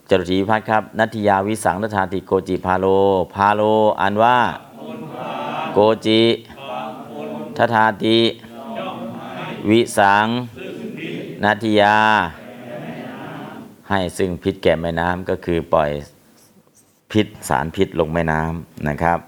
[0.10, 2.86] จรุจีพัฒครับ นัตถิยาวิสังทธาติโกจิพาโล
[3.36, 3.62] พาโล
[4.00, 4.38] อ่านว่า
[5.74, 6.22] โกจิ
[7.58, 8.18] ทธาติ
[9.70, 10.26] วิสัง
[11.44, 11.96] นัตถิยา
[13.90, 15.90] ให้ซึ่งพิษแก่แม่น้ำก็คือปล่อย
[17.12, 19.20] พิษสารพิษลงแม่น้ำนะครับ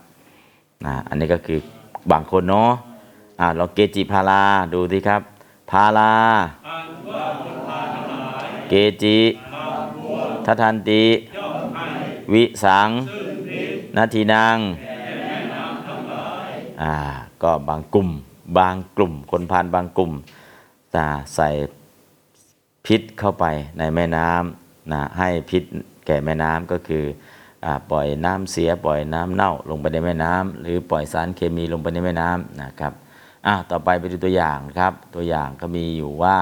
[0.85, 1.59] นะอันนี้ก็คือ
[2.11, 2.71] บางคนเนาะ
[3.39, 5.21] อ่าลองเกจิพาราดูสิครับ
[5.71, 6.13] พารา
[8.69, 9.17] เกจิ
[10.45, 11.03] ทัทันติ
[12.33, 12.89] วิสัง
[13.97, 14.57] นาทีนาง
[16.81, 16.93] อ่า
[17.43, 18.09] ก็บางกลุ่ม
[18.57, 20.11] บางกลุ่ม คนพานบางกลุ่ม
[20.95, 21.49] จะใส่
[22.85, 23.45] พิษเข้าไป
[23.77, 25.63] ในแม่น้ำนะให้พิษ
[26.05, 27.03] แก่แม่น้ำก็คือ
[27.91, 32.93] ปล่อยน้ำเสียปล่อยน้ำเน่าลงไปในแม่น้ำหรือปล่อยสารเคมีลงไปในแม่น้ำนะครับ
[33.45, 36.37] อะต่อไปไปดูตัวอย่างครับตัวอย่างก็มีอยู่ว่า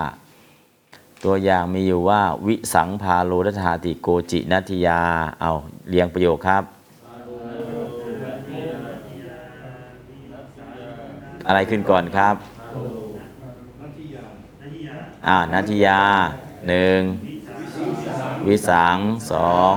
[1.25, 5.01] ตัวอย่างมีอยู่ว่า วิสังพาโลรัฐาติโกจินัทยา
[5.41, 5.51] เอา
[5.89, 6.63] เรียงประโยคครับ
[11.47, 12.35] อะไรขึ้นก่อนครับ
[15.27, 15.99] อ่านัทยา
[16.67, 16.99] หนึ่ง
[18.47, 18.97] วิสัง
[19.31, 19.73] สอง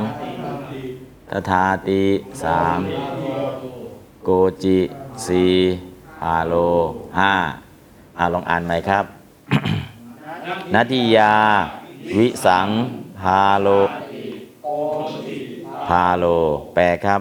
[1.40, 2.04] ทธาติ
[2.42, 2.80] สาม
[4.24, 4.30] โก
[4.62, 4.78] จิ
[5.26, 5.52] สี่
[6.20, 6.54] พาโล
[7.18, 7.32] ห้า
[8.18, 9.04] อ่าลองอ่านใหม่ครับ
[10.74, 11.32] นาทิยา
[12.18, 12.68] วิสัง
[13.20, 13.68] พาโล
[15.88, 16.24] พาโล
[16.74, 17.20] แปลครับ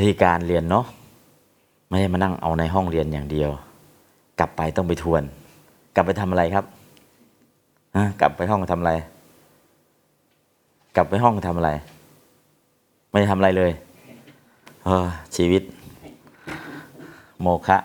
[0.00, 0.86] วิธีการเรียนเนาะ
[1.88, 3.50] ไม่ได้มานั่งเอาในห้องเรียนอย่างเดียว
[4.38, 5.22] กลับไปต้องไปทวน
[5.94, 6.64] กลับไปทำอะไรครับ
[7.96, 8.92] ฮะกลับไปห้องทำอะไร
[10.96, 11.70] กลับไปห้องทำอะไร
[13.10, 13.72] ไม่ได้ทำอะไรเลย
[14.84, 15.62] เออชีวิต
[17.40, 17.78] โมฆะ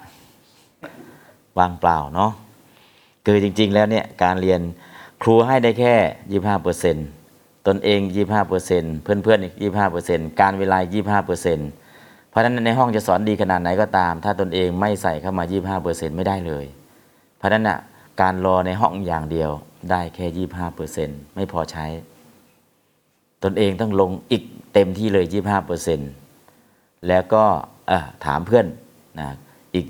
[1.58, 2.32] ว่างเปล่าเนาะ
[3.26, 4.62] คือจริง ๆ แล้วเนี่ยการเรียน
[5.22, 5.94] ครูให้ได้แค่
[6.32, 6.96] ยี่ห้าเปอร์เซ็น
[7.68, 11.85] ตนเองยี่ห้าเปอร์เซ็นเพื่อนๆอีกยี่ห้าเปอร์เซ็นการเวลายี่ห้าเปอร์เซ็นเพ
[12.36, 16.66] ราะฉะนั้นในห้องจะสอนดีขนาดไหนก็ตาม ถ้าตนเองไม่ใส่เข้ามายี่ห้าเปอร์เซ็นไม่ได้เลย
[17.38, 17.80] เพราะฉะนั้นน่ะ
[18.22, 19.52] การรอในห้องอย่างเดียว
[19.92, 21.86] ได้แค่ยี่ห้าเปอร์เซ็นไม่พอใช้
[23.44, 24.44] ตนเองต้องลงอีก
[24.74, 26.00] เต็มที่เลยยี่ห้าเปอร์เซ็น
[27.08, 27.44] แล้วก็
[28.26, 28.66] ถามเพื่อน
[29.20, 29.30] นะ
[29.76, 29.86] อีก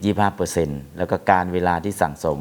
[0.47, 2.39] 25%แล้วก็การเวลาที่สั่งสม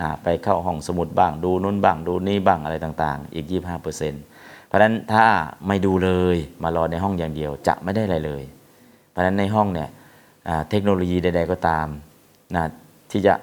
[0.00, 5.26] นะไปเข้าห้องสมุดบ้างดูนู้นบ้างดูนี่บ้างอะไรต่างๆ อีก 25%เพราะฉะนั้นถ้า
[5.66, 8.42] ไม่ดูเลยมารอในห้องอย่างเดียวจะไม่ได้อะไรเลย
[9.16, 9.88] ราะฉะนั้นในห้องเนี่ย
[10.70, 11.86] เทคโนโลยีใด ๆ ก็ตาม
[12.54, 12.64] นะ
[13.10, 13.34] ที่จะ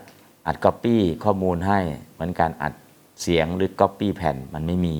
[0.47, 1.79] อัดก๊อปปี้ข้อมูลให้
[2.13, 2.73] เหมือนการอัด
[3.21, 4.97] เสียงหรือก๊อปปี้แผ่นมันไม่มี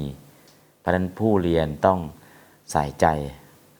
[0.80, 2.00] เพราะฉะนั้นผู้เรียนต้อง
[2.72, 3.06] ใส่ใจ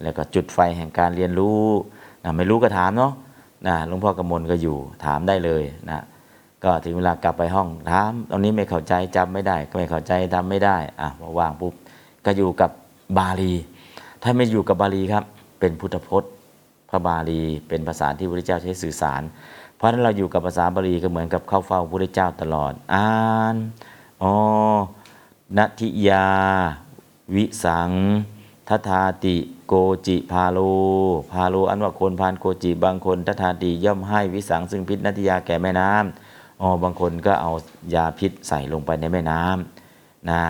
[0.04, 1.62] แล้วก็จุดไฟแห่งการเรียนรู้
[2.24, 3.14] นะไม่รู้ก็ถามเนาะ
[3.68, 6.04] นะหลวงพ่อกำมลก็อยู่ถามได้เลยนะ
[6.64, 11.74] ก็ถึงเวลากลับไปห้องถามตรงนี้ไม่เข้าใจจำไม่ได้ก็ไม่เข้าใจทำไม่ได้อะว่างปุ๊บ
[12.26, 12.72] ก็อยู่กับ
[13.18, 13.54] บาลี
[14.24, 15.24] ถ้าไม่อยู่กับบาลีครับ
[15.60, 16.32] เป็นพุทธพจน์
[16.96, 19.22] ระบาลีเป็นภาษาที่พระพุทธเจ้าใช้สื่อสาร
[19.76, 23.10] เพราะฉะนั้นเราอยู่กับภาษาบาลีก็เหมือนกับเข้าเฝ้าพระพุทธเจ้าตลอด อ่า
[23.54, 23.56] น
[24.24, 24.34] อ๋อ
[25.58, 26.28] นัทิยา
[27.36, 27.92] วิสัง
[28.70, 29.74] ทัทาติโก
[30.08, 30.60] จิพาโล
[31.32, 37.52] พาโลอันว่าคนพานโกจิบางคนทัทาติย่อมให้วิสังซึ่งพิษนัติยาแก่แม่น้ำอ๋อบางคนก็เอา
[37.96, 40.42] ยาพิษใส่ลงไปในแม่น้ำนะ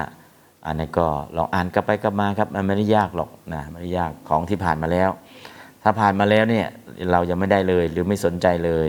[0.65, 5.10] อันนี้ก็ลองอ่านกลับไปกลับมาครับมันไม่ได้ยากหรอกนะไม่ได้ยากของที่ผ่านมาแล้ว
[5.84, 6.67] ถ้าผ่านมาแล้วเนี่ย
[7.12, 8.88] เรายังไม่ได้เลยหรือไม่สนใจเลย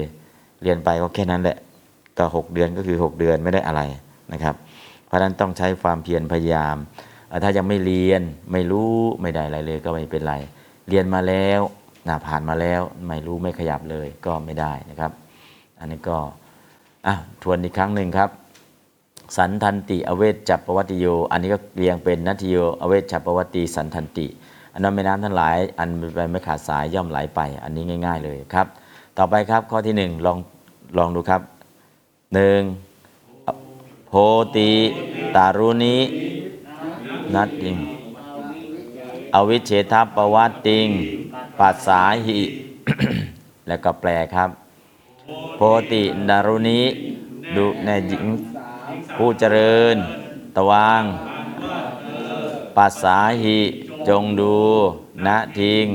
[0.62, 1.58] เรียนไปก็แค่นั้นแหละ
[2.18, 3.82] ก็หกเดือนก็คือ 6 เดือนไม่ได้อะไร
[4.32, 4.54] นะครับ
[5.06, 6.76] เพราะฉะนั้นต้องใช้ความเพียรพยายาม
[7.44, 10.34] ถ้ายังไม่เรียนไม่รู้ไม่ได้อะไรเลยก็ไม่เป็นไร
[10.88, 11.60] เรียนมาแล้ว
[12.08, 15.12] นะผ่านมาแล้วไม่รู้ไม่ขยับเลยก็ไม่ได้นะครับ
[15.78, 16.18] อันนี้ก็
[17.06, 18.30] อะทวนอีกครั้งหนึ่งครับ
[19.36, 24.26] สันทันติอเวชจัปปวัติโย อันนี้ก็เรียงเป็นนัตถิโยอเวชจัปปวัติสันทันติ
[24.74, 28.66] อันนั้นแม่น้ำทั้งหลาย อันไปไม่ขาดสายย่อมไหลไป อันนี้ง่าย ๆ เลยครับ
[29.18, 30.38] ต่อไปครับข้อที่หนึ่งลอง
[30.98, 31.40] ลองดูครับ
[32.34, 32.60] หนึ่ง
[34.08, 34.12] โพ
[34.56, 34.72] ติ
[35.36, 35.98] ตารุณิ
[37.34, 37.76] นัตติง
[39.34, 40.88] อวิเชทัปวัตติง
[41.58, 42.40] ปัสสาหิ
[43.68, 44.50] แล้วก็แปลครับ
[45.56, 45.60] โพ
[45.92, 46.80] ติดารุณิ
[47.56, 48.24] ดุในหญิง
[49.16, 49.96] ผู้เจริญ
[50.56, 51.02] ตวาง
[52.76, 53.60] ปัสสาหิ
[54.08, 54.56] จงดู
[55.26, 55.28] ณ
[55.60, 55.86] ทิง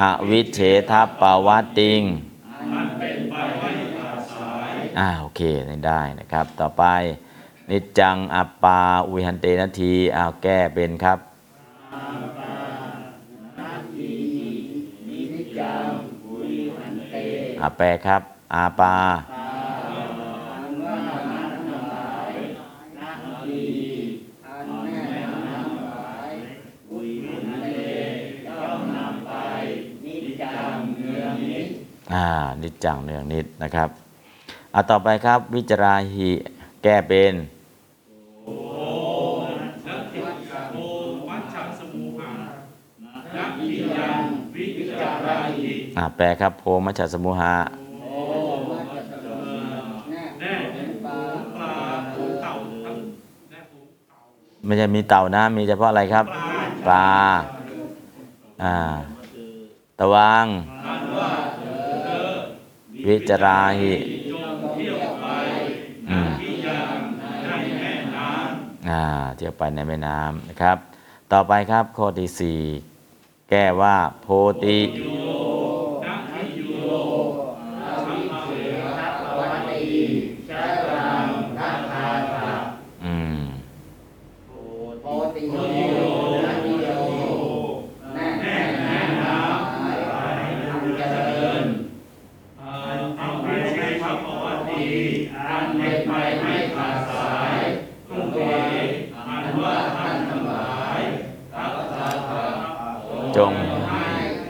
[0.00, 0.58] อวิเฉ
[0.90, 2.02] ทัปปวัตติง
[4.98, 5.40] อ่าโอเค
[5.86, 6.84] ได้นะครับ ต่อไป
[7.70, 11.18] นิจจังอัปปาอุหันเตนาทีอ้าวแก้เป็นครับ
[17.60, 18.22] อ่าแปลครับ
[18.54, 18.94] อาปา
[32.14, 32.26] อ่า
[32.62, 33.88] นิจจังเนืองนิดนะครับ
[34.74, 36.30] อ่าต่อไปครับวิจาราหิ
[36.82, 37.34] แก้เป็น
[39.86, 40.20] นัตถิ
[40.74, 40.78] โอ
[41.28, 42.38] วัชชสมุหัง
[43.36, 44.22] นัตถิยัง
[44.54, 44.66] วิ
[45.00, 47.54] จาราหิอ่าแปลครับโพมัชสมุหะ
[48.02, 48.20] โอ้
[48.70, 48.84] มาง
[51.56, 51.74] ปลา
[52.14, 52.96] ฝูงเต่าทั้ง
[53.50, 54.20] แน่ฝูงเต่า
[54.64, 56.24] ไม่ใช่มีเต่านะ มีเฉพาะอะไรครับ
[56.86, 57.08] ปลา
[58.62, 58.74] อ่า
[59.98, 60.46] ตะวาง
[63.06, 63.94] วิจาราหิ
[64.74, 65.26] เที่ยวไป
[66.10, 66.98] อืมที่ยัง
[67.44, 68.26] ในแม่น้
[68.88, 69.02] อ่า
[69.36, 70.76] เที่ยวไปในแม่น้ำนะครับ
[71.32, 72.60] ต่อไปครับข้อที่สี่
[73.50, 74.26] แก้ว่าโพ
[74.64, 76.90] ติำนัตถิโย
[77.84, 78.50] ชัมมาเว
[78.98, 79.84] ทัพวัตติ
[80.48, 81.26] ชะรัง
[81.58, 82.48] ทัพพาตา
[83.04, 83.42] อืม
[85.02, 85.56] โพติโย
[86.44, 86.88] นันติโย
[88.14, 90.36] แน่แน่แน่น้ำหลาย
[90.68, 91.64] อันเจริญ
[93.20, 94.84] อัมวิชัยทัพวัตติ
[95.48, 97.58] อันเป็นไปไม่ขาดสาย
[98.08, 98.38] ทุกเว
[99.28, 101.00] อันว่าท่านทั้งหลาย
[101.54, 102.44] ทัพพาตา
[103.36, 103.54] จง
[103.88, 104.06] ให้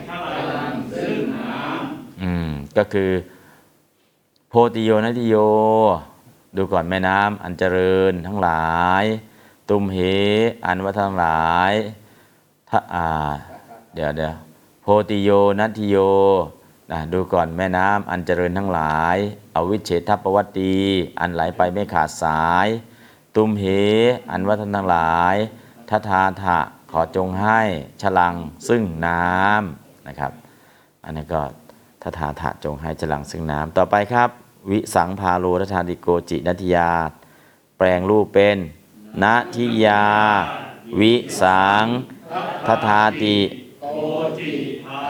[0.07, 3.11] ทัพพลังซึ่งน้ำ อืม ก็คือ
[4.44, 4.44] โพ
[4.75, 5.35] ติโยนัติโย
[6.55, 9.03] ดูก่อนแม่น้ำอันเจริญทั้งหลาย
[9.69, 9.97] ตุมเห
[10.65, 11.71] อันว่าทั้งหลาย
[12.69, 13.07] ถ้าอ่า
[13.95, 14.35] เดี๋ยวเดี๋ยว
[14.81, 15.97] โพติโยนัติโย
[16.91, 19.17] นะดูก่อนแม่น้ำอันเจริญทั้งหลาย
[19.55, 20.75] อวิเชทัปปวัตตี
[21.19, 22.67] อันไหลไปไม่ขาดสาย
[23.35, 23.63] ตุมเห
[24.31, 25.35] อันว่าท่านทั้งหลาย
[25.89, 26.57] ทัทาทะ
[26.91, 27.59] ขอจงให้
[28.01, 28.35] ฉลัง
[28.67, 30.31] ซึ่งน้ำนะครับ
[31.03, 31.41] อันนี้ก็
[32.03, 36.91] ทัทาทะจงให้ฉลังซึ่งน้ำต่อไปครับ วิสังพาโลทัทาดิโกจินัติยา
[37.77, 38.57] แปลงรูปเป็น
[39.23, 40.03] นัทิยา
[40.99, 41.85] วิสัง
[42.67, 43.37] ทัทาติ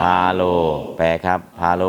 [0.16, 0.42] าโล
[0.96, 1.84] แปลครับพาโล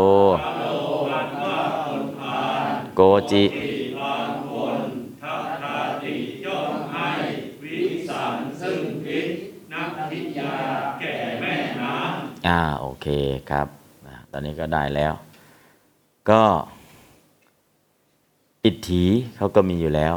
[2.96, 3.02] โก
[3.32, 3.46] จิ
[5.24, 7.12] ทัพทาติย่อมให้
[7.64, 9.28] วิสันซึ่งพิษ
[9.74, 10.54] นักทิยา
[11.00, 13.08] แก่แม่น้ำอ่าโอเค
[13.50, 13.68] ครับ
[14.32, 15.14] ตอนนี้ก็ได้แล้ว
[16.30, 16.44] ก็
[18.66, 19.04] อิทธิ
[19.36, 20.14] เขาก็มีอยู่แล้ว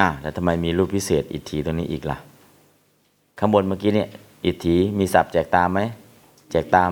[0.00, 2.18] อะแล้วทำไมมีรูปพิเศษ อิทธิตรงนี้อีกล่ะ
[3.38, 4.08] ข้างบนเมื่อกี้เนี่ย
[4.46, 5.80] อิทธิมีศัพท์แจกตามไหม
[6.50, 6.90] แจกตาม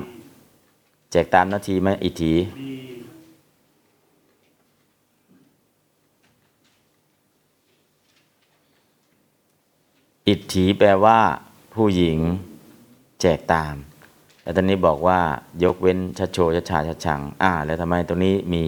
[1.12, 2.72] แจกตามนาทีไหมอิทธิมี
[10.28, 11.18] อิทธิแปลว่า
[11.74, 12.18] ผู้หญิง
[13.20, 13.74] แจกตาม
[14.42, 15.18] แล้วตอนนี้บอกว่า
[15.62, 18.64] ยกเว้นชัดโชชัดชาชัดชัง อ่า แล้วทำไมตรงนี้มี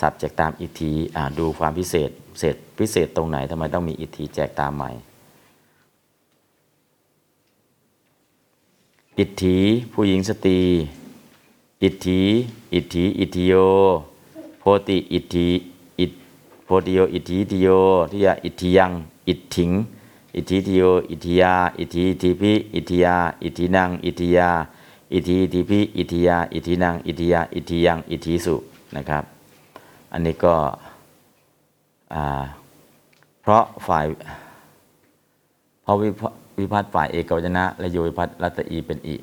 [0.00, 0.92] ศัพท์แจกตามอิทธิ
[1.38, 4.90] ดูความพิเศษเศษพิเศษตรงไหนทำไมต้องมีอิทธิแจกตามใหม่
[9.18, 9.56] อิทธิ
[9.92, 10.60] ผู้หญิงสตรี
[11.82, 12.22] อิทธิ
[12.74, 13.54] อิทธิอิทธิโย
[14.60, 15.48] โพติอิทธิ
[16.00, 16.12] อิท
[16.64, 17.68] โพติโยอิทธิอิทธิโย
[18.10, 18.92] ทิยาอิทธิยัง
[19.28, 19.70] อิทถิง
[20.36, 24.50] อิทธิทิโยอิทธิยาอิทธิอิทธิพิอิทธิยาอิทธินังอิทธิยา
[25.12, 28.54] อิทธิอิทธิพิอิทธิยาอิทธินังอิทธิยาอิทธิยังอิทธิสุ
[28.96, 29.31] นะครับ
[30.12, 30.54] อันนี้ก็
[33.42, 34.04] เพราะฝ่าย
[35.82, 35.96] เพราะ
[36.58, 39.16] วิพัฒน์ฝ่ายเอกวจนะ และโยวิพัฒน์รัตอีเป็นอี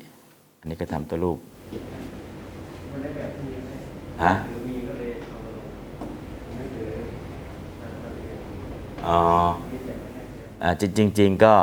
[0.58, 1.38] อันนี้ก็ทำตัวรูป
[4.24, 4.32] ฮะ
[9.06, 9.18] อ๋อ
[10.80, 11.54] จริงจริงก็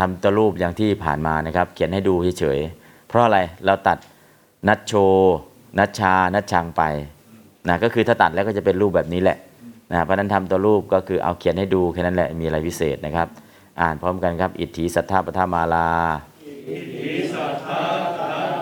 [0.00, 3.98] ทำตัวรูปอย่างที่ผ่านมานะครับ เขียนให้ดูเฉยๆเพราะอะไรเราตัด
[4.68, 4.92] นัดโช
[5.78, 6.82] นัดชา นัดชังไป
[7.68, 9.38] นะก็คือถ้าตัดแล้วก็จะเป็นรูปแบบนี้แหละ
[9.90, 13.28] นะเพราะนั้นทำตัวรูปก็คือเอาเขียนให้ดูแค่นั้นแหละมีอะไรพิเศษนะครับ
[13.80, 15.88] อ่านพร้อมกันครับ อิทธิสัทธาปทามาลา
[16.68, 18.53] อั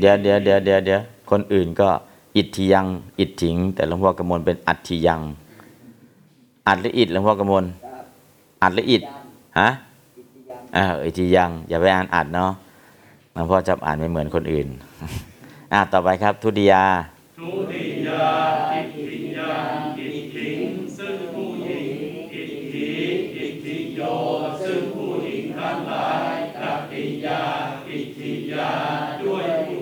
[0.00, 1.88] เดี๋ยวเดี๋ยวเดี๋ยวเดี๋ยวเดี๋ยวคนอื่นก็
[2.36, 2.86] อิทธิยัง
[3.18, 5.20] อิทถิง แต่หลวงพ่อกมลเป็นอัตถิยัง
[6.66, 7.64] อัดหรืออิดหลวงพ่อกมล
[8.62, 9.02] อัดหรืออิด
[9.58, 9.68] ฮะ
[10.76, 12.50] อ่าอิทธิยัง อย่าไปอ่านอัดเนาะ
[13.32, 14.68] หลวงพ่อจำอ่านไม่เหมือนคนอื่น
[15.72, 16.84] อ่าต่อไปครับ ทุติยา
[17.38, 18.26] ทุติยา
[18.72, 21.88] อิทธิยังอิทธิงซึ่งผู้หญิง
[22.34, 22.90] อิทธิ
[23.38, 24.00] อิทธิโย
[24.62, 27.42] ซึ่งผู้หญิงทั้งหลายตัตติยา
[27.88, 28.70] อิทธิยา
[29.22, 29.79] ด้วยผู้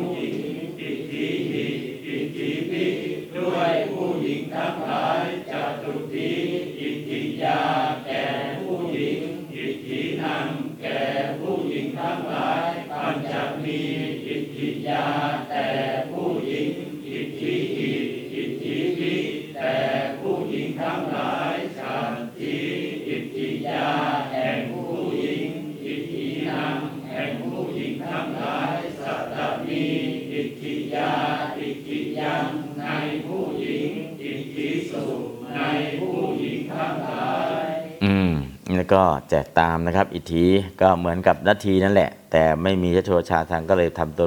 [39.31, 40.45] แล้วก็แจกตามนะครับ อิทธิ
[40.81, 44.27] ก็เหมือนกับนาทีนั่นแหละ แต่ไม่มียโชชาทางก็เลยทำตัว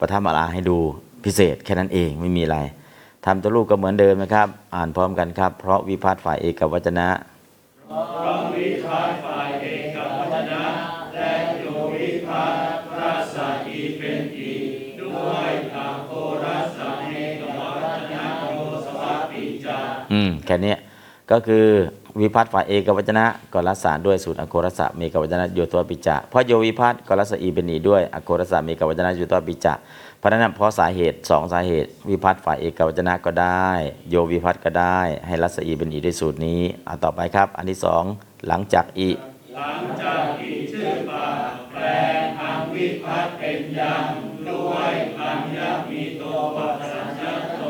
[0.00, 0.78] ปฐมอาลาให้ดู
[1.24, 2.58] พิเศษแค่นั้นเองไม่มีอะไร
[3.26, 7.08] ทำตัวรูปก็เหมือนเดิมนะครับ อ่านพร้อมกันครับ เพราะวิพัฒน์ฝ่ายเอกวจนะ
[7.90, 7.92] พ
[8.26, 10.64] ระวิพากฝ่ายเอกวัจนะ
[11.14, 14.64] และโยวิพากพระสัตอีเป็นอีก
[15.00, 16.10] ด้วยอาโค
[16.44, 18.24] รัสสะเอกวัจนะ
[18.54, 19.78] โยสวัสปิจา
[20.12, 20.78] อืมแค่เนี้ย
[21.30, 21.66] ก็คือ
[22.18, 29.74] วิพัฒน์ฝ่ายเอกวัจนะก็รักษาด้วยสูตรอโครสะเมกวัจนะโยตัวปิจะเพราะโยวิพัฒน์ก็รักษาอีเป็นอีด้วยอโครสะเมกวัจนะโยตัวปิจะ
[30.18, 33.68] เพราะนั้นเพราะสาเหตุสองสาเหตุ วิพัฒน์ฝ่ายเอกวัจนะก็ได้
[34.10, 38.02] โยวิพัฒน์ก็ได้ ให้รักษาอีเป็นอีด้วยสูตรนี้เอาต่อไปครับ อันที่สอง
[38.48, 39.10] หลังจากอี
[39.56, 41.26] หลังจากที่ชื่อปา
[41.72, 41.84] แปล
[42.18, 44.04] งอังวิพัฒน์เป็นยัง
[44.48, 45.58] ด้วยอัญญ
[45.90, 47.62] มีตัวปัสสัญญาโต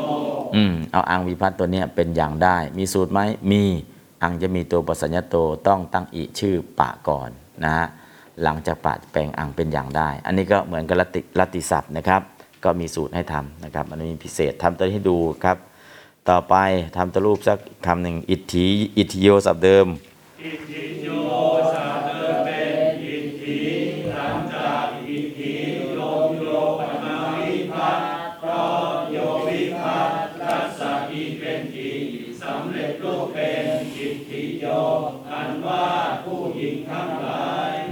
[0.55, 3.19] อืมเอาอังวิพัฒน์ตัวเนี้ยเป็นอย่างได้ มีสูตรไหม
[3.51, 3.63] มี
[4.23, 5.35] อังจะมีตัวปัสสัญญโต
[5.67, 7.29] ต้องตั้งอีชื่อปะก่อน
[7.63, 7.87] นะฮะ
[8.43, 12.21] หลังจากปะแปลงอังเป็นอย่างได้ อันนี้ก็เหมือนกับลติลติศัพท์นะครับ
[12.63, 15.57] ก็มีสูตรให้ทำนะครับอันนี้มีพิเศษทำตัวให้ดูครับ
[16.29, 16.55] ต่อไป
[16.97, 18.67] ทำตัวรูปสักคำหนึ่งอิทธิ
[18.97, 19.87] อิทธิโยศัพท์เดิม
[20.45, 21.09] อิทธิโย
[21.73, 22.20] สาเดเ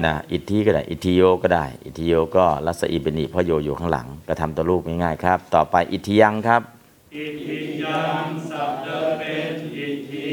[0.06, 6.62] นะอิทธิก็ได้ อิทธิโยก็ได้ อิทธิโยก็รัสอีเป็นอีเพราะโยอยู่ข้างหลังก็ทำตัวรูปง่ายๆครับ ต่อไปอิทธิยังครับ
[7.16, 10.30] อิทธิยังสับเดิมเป็นอิทธิ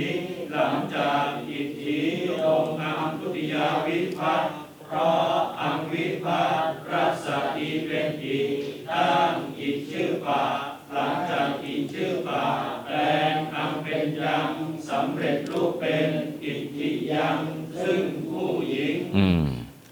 [0.53, 2.01] หลังจากอิทธิ
[2.43, 4.53] ลงอังคุติยาวิพัตน์
[4.87, 8.57] เพราะอังวิพัตน์รัศอีเป็นอีก
[8.91, 10.45] ตั้งอิทชื่อป่า
[10.93, 12.45] หลังจากอิทชื่อป่า
[12.87, 12.97] แปล
[13.33, 14.51] งอังเป็นยัง
[14.89, 16.11] สำเร็จรูปเป็น
[16.45, 17.39] อิทธิยัง
[17.83, 18.97] ซึ่งผู้หญิง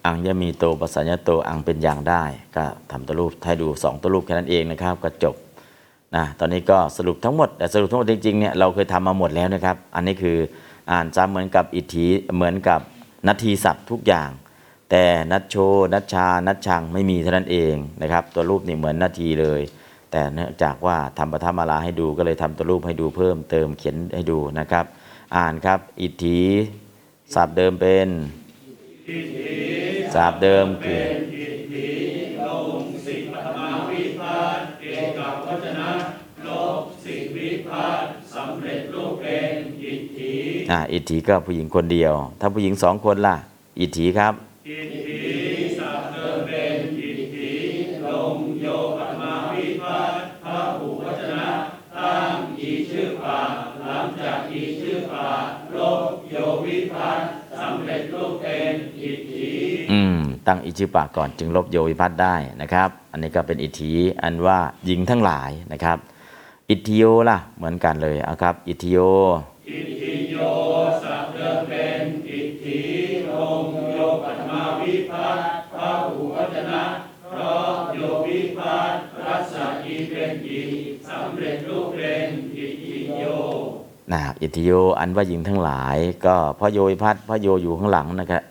[0.07, 2.23] อังยมีโตปัสสัญญโตอังเป็นอย่างได้
[2.57, 5.35] ก็ทำตัวรูปให้ดูสองตัวรูปแค่นั้นเองนะครับก็จบ
[6.17, 10.39] นะตอนนี้ก็สรุปทั้งหมดแต่สรุปทั้งหมดจริงๆเนี่ยเราเคยทำมาหมดแล้วนะครับ อันนี้คือ
[10.91, 12.81] อ่านซ้ำเหมือนกับอิทธิเหมือนกับ
[13.29, 14.31] นาทีศัพท์ทุกอย่าง
[14.91, 15.57] แต่นัดโช
[15.95, 19.61] นัดชา นัดชังไม่มีเท่านั้นเองนะครับตัวรูปนี่เหมือนนาทีเลย
[20.11, 24.85] แต่เนื่องจากว่าทำปฐมมาลาให้ดูก็เลยทำตัวรูปให้ดูเพิ่มเติมเขียนให้ดูนะครับ
[25.37, 26.41] อ่านครับอิทธิ
[27.35, 28.09] ศัพท์เดิมเป็น
[29.05, 31.89] ศัพท์เดิมคืออิทธิ
[32.47, 32.49] ล
[32.81, 34.87] งสิปฐมาวิพัตน์เอ
[35.19, 35.91] กวจนะ
[36.47, 36.49] ล
[36.79, 40.35] บสิวิพัตสำเร็จรูปเป็นอิทธิ
[40.71, 43.37] อ่าอิทธิก็ผู้หญิงคนเดียว ถ้าผู้หญิงสองคนล่ะ
[43.81, 44.35] อิทธิครับ
[44.69, 45.23] อิทธิ
[45.79, 47.53] สัพเดิมเป็นอิทธิ
[48.07, 48.67] ลงโย
[48.99, 50.13] ปฐมาวิพัต
[50.45, 51.49] พระหูวจนะ
[51.97, 53.41] ตั้งอีชื่อป่า
[53.81, 55.29] หลังจากอีชื่อป่า
[55.77, 56.01] ลบ
[56.31, 56.35] โย
[56.65, 57.21] วิพัต
[57.65, 59.53] สำเร็จรูปเป็นอิทธิ
[59.93, 63.93] อืม ตั้งอิจิปะก่อนจึงลบโยวิพัตได้นะครับ อันนี้ก็เป็นอิทธิ
[64.23, 65.99] อันว่าหญิงทั้งหลายนะครับ
[66.71, 68.99] อิทธิโยล่ะเหมือนกันเลยเอาครับ อิทธิโย
[69.71, 70.37] อิทธิโย
[71.03, 72.83] สัพเดิมเป็นอิทธิ
[73.31, 76.85] ลงโยปัตมาวิพัตน์พระหูวจนะ
[77.31, 79.55] เพราะโยวิพัตน์รัศ
[79.85, 80.62] อีเป็นอี
[81.09, 83.25] สำเร็จรูปเป็นอิทธิโย
[84.13, 85.97] นะอิทิโยอันว่าหญิงทั้งหลาย
[86.27, 88.43] ก็พระโยวิพัฒน์พระโยอยู่ข้างหลังนะครับ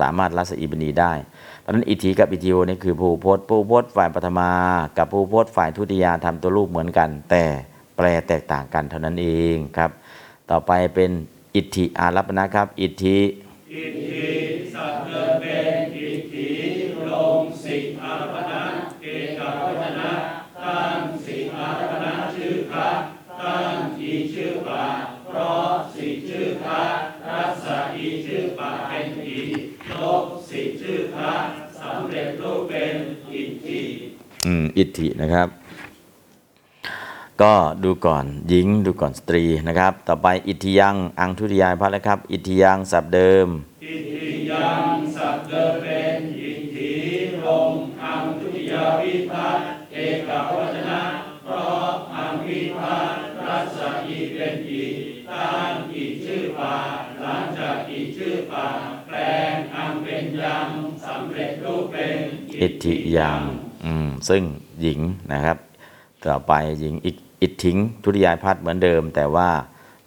[0.00, 1.12] สามารถรัศอีบณีได้
[1.60, 4.50] เพราะนั้นอิทธิกับอิทิโยนี่คือภูพจน์ภูพจน์ฝ่ายปฐมา
[4.98, 7.44] กับภูพจน์ฝ่ายทุติยาทำตัวรูปเหมือนกัน แต่
[7.96, 9.90] แปลแตกต่างกันเท่านั้นเองครับ
[10.50, 11.10] ต่อไปเป็น
[11.56, 13.18] อิทธิอารัปนะครับ อิทธิ
[13.74, 14.28] อิทธิ
[14.74, 16.48] สัพเดิมเป็นอิทธิ
[17.12, 18.62] ลงสิอารพนะ
[19.02, 19.06] เอ
[19.38, 20.12] กวจนะ
[20.64, 22.88] ตั้งสิอารพนะชื่อคะ
[23.44, 24.84] ตั้งอีชื่อป่า
[25.28, 26.82] เพราะสิชื่อคะ
[27.28, 27.66] รัศ
[27.96, 29.40] อีชื่อป่าเป็นอี
[30.00, 31.32] ลบสิชื่อคะ
[31.80, 32.94] สำเร็จรูปเป็น
[33.32, 33.80] อิทธิ
[34.46, 35.48] อืมอิทธินะครับ
[37.42, 43.48] ก็ดูก่อนหญิงดูก่อนสตรีนะครับ ต่อไปอิทธิยังอังทุติยายพัฒน์นะครับ อิทธิยังศัพท์เดิม
[43.84, 46.92] อิทธิยังสัพเดิมเป็นอิทธิ
[47.44, 47.72] ลง
[48.02, 51.00] อังทุติยาวิพัตน์เอกวจนะ
[51.31, 54.84] เพ ราะอังวิพัตน์รัศอีเป็นอี
[55.30, 56.76] ตั้งอีชื่อป่า
[57.20, 58.66] หลังจากอีชื่อป่า
[59.08, 59.18] แปล
[59.52, 60.68] งอังเป็นยัง
[61.06, 62.18] สำเร็จรูปเป็น
[62.62, 63.40] อิทธิยัง
[63.84, 64.42] อืมซึ่ง
[64.80, 65.00] หญิง
[65.32, 65.56] นะครับ
[66.26, 69.48] ต่อไปหญิงอิอิทธิงทุติยายพัฒน์เหมือนเดิม แต่ว่า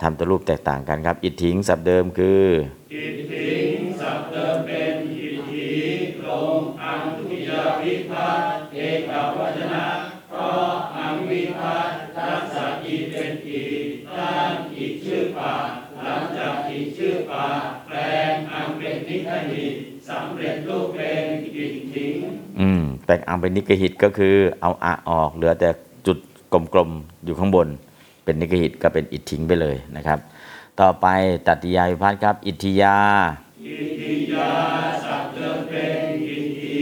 [0.02, 2.44] ทำตัวรูปแตกต่างกันครับ อิทธิงศัพท์เดิมคือ
[2.94, 3.50] อิทธิ
[4.02, 5.70] สัพเดิมเป็นอิทธิ
[6.26, 6.28] ล
[6.58, 9.02] งอังทุติยาวิพัตน์เอก
[9.38, 9.40] ว
[17.88, 17.98] แปล
[18.32, 19.76] งอังเป็นนิคหิต
[20.10, 22.18] สำเร็จรูปเป็นอิทธิง
[22.60, 25.70] อืมแปลงอังเป็นนิกหิตก็คือเอาอะออกเหลือแต่
[26.08, 26.18] จุด
[26.74, 27.68] กลมๆอยู่ข้างบน
[28.24, 30.20] เป็นนิกหิตก็เป็นอิทธิงไปเลยนะครับ
[30.80, 31.08] ต่อไป
[31.48, 32.98] ตัตติยาวิพัฒน์ครับ อิทธิยา
[33.66, 34.52] อิทธิยา
[35.04, 36.80] สัพเดิมเป็นอิทธิ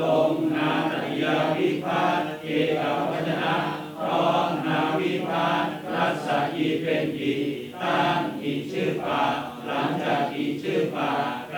[0.00, 2.48] ลงนาตติยาวิพัตน์เอ
[2.82, 3.54] กวจนะ
[3.98, 7.34] เพราะนาวิพัตน์รัศอีเป็นอี
[7.82, 9.22] ตั้งอีชื่อป่า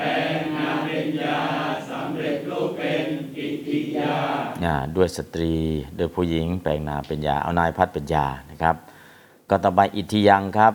[0.06, 1.40] แปลงนาเป็นยา
[1.90, 3.06] สำเร็จรูปเป็น
[3.38, 4.16] อิทธิยา
[4.64, 5.54] อ่าด้วยสตรี
[5.98, 8.76] ด้วยผู้หญิงแปลงนาเป็นยา เอานายพัดเป็นยานะครับ
[9.50, 10.72] ก็ต่อไปอิทธิยังครับ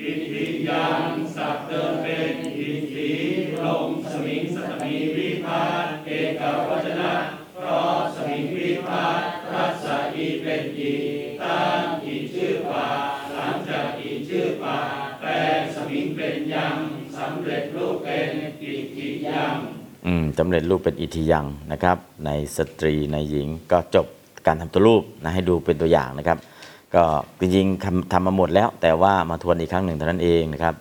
[0.00, 1.02] อิทธิยัง
[1.36, 3.10] สัพเดิมเป็นอิทธิ
[3.64, 7.12] ลงสมิงสตมีวิพัตน์เอกวจนะ
[7.54, 10.94] เพราะสมิงวิพัตน์รัศอีเป็นอี
[11.42, 12.88] ตั้งอีชื่อป่า
[13.34, 14.78] หลังจากอีชื่อป่า
[15.20, 16.76] แปลงสมิงเป็นยัง
[17.16, 18.30] สำเร็จรูปเป็น
[19.30, 19.56] อิทธิยัง
[20.06, 24.06] อืมสำเร็จรูปเป็นอิทธิยังนะครับ ในสตรีในหญิงก็จบ
[24.46, 26.38] การทำตัวรูปนะให้ดูเป็นตัวอย่างนะครับ
[26.94, 27.04] ก็
[27.40, 30.74] จริงๆทำทำมาหมดแล้ว แต่ว่ามาทวนอีกครั้งหนึ่งเท่านั้นเองนะครับ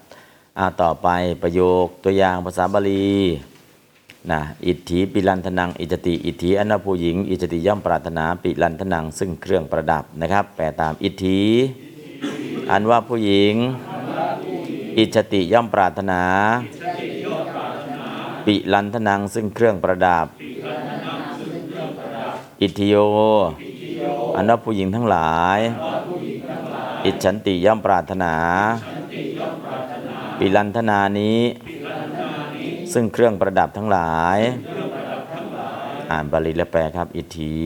[0.57, 1.07] อ่าต่อไป
[1.43, 3.09] ประโยคตัวอย่างภาษาบาลี
[4.31, 11.41] นะอิทธิปิลันธนัง อิจติ อิทธิอนนาผู้หญิง อิจติย่อมปรารถนาปิลันธนัง ซึ่งเครื่องประดับนะครับ แปลตามอิทธิ
[12.71, 13.53] อันว่าผู้หญิง
[14.97, 16.21] อิจติย่อมปรารถนา
[18.45, 20.25] ปิลันธนังซึ่งเครื่องประดับ
[22.61, 22.95] อิทธิโย
[24.35, 25.59] อันว่าผู้หญิงทั้งหลาย
[27.05, 28.33] อิจฉันติย่อมปรารถนา
[30.37, 31.39] ปิลันธนานี้
[32.93, 34.39] ซึ่งเครื่องประดับทั้งหลาย
[36.11, 37.57] อ่านบาลีและแปลครับ อิทธี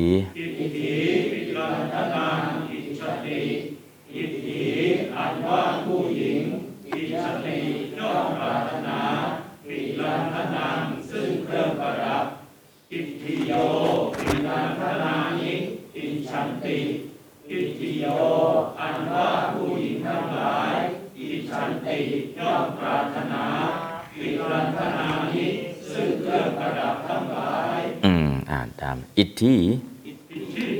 [29.43, 29.55] ธี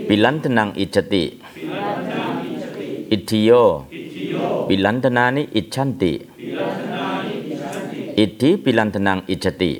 [0.07, 1.23] ปิลันธนังอิจติ
[3.11, 3.49] อิทิโย
[4.67, 6.13] ปิลันธนานิอิจฉันติ
[8.19, 9.71] อิทธิปิลันธนังอิจติ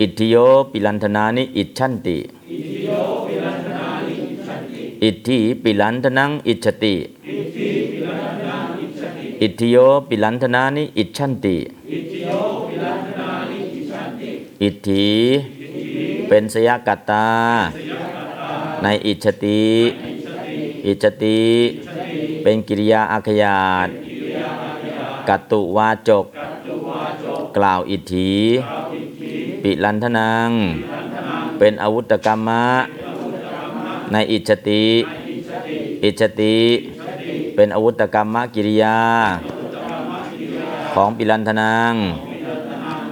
[0.00, 0.36] อิทิโย
[0.70, 2.16] ปิลันธนานิอิจฉันติ
[5.04, 6.94] อิทธิปิลันธนังอิจติ
[9.42, 9.76] อิทิโย
[10.08, 11.56] ปิลันธนานิอิจฉันติ
[14.62, 15.04] อิทธิ
[16.28, 17.28] เป็นสยกัตตา
[18.82, 19.64] ในอิจฉติ
[20.86, 21.42] อิจฉติ
[22.42, 23.88] เป็นกิริยาอาขยาต
[25.28, 26.26] กัตตุวาจก
[27.56, 28.34] กล่าวอิทธิ
[29.62, 30.50] ปิลันทนัง
[31.58, 32.66] เป็นอาวุธกรรมะ
[34.12, 34.86] ในอิจฉติ
[36.04, 36.58] อิจฉติ
[37.54, 38.98] เป็นอาวุธกรรมะกิริยา
[40.94, 41.94] ของปิลันทนัง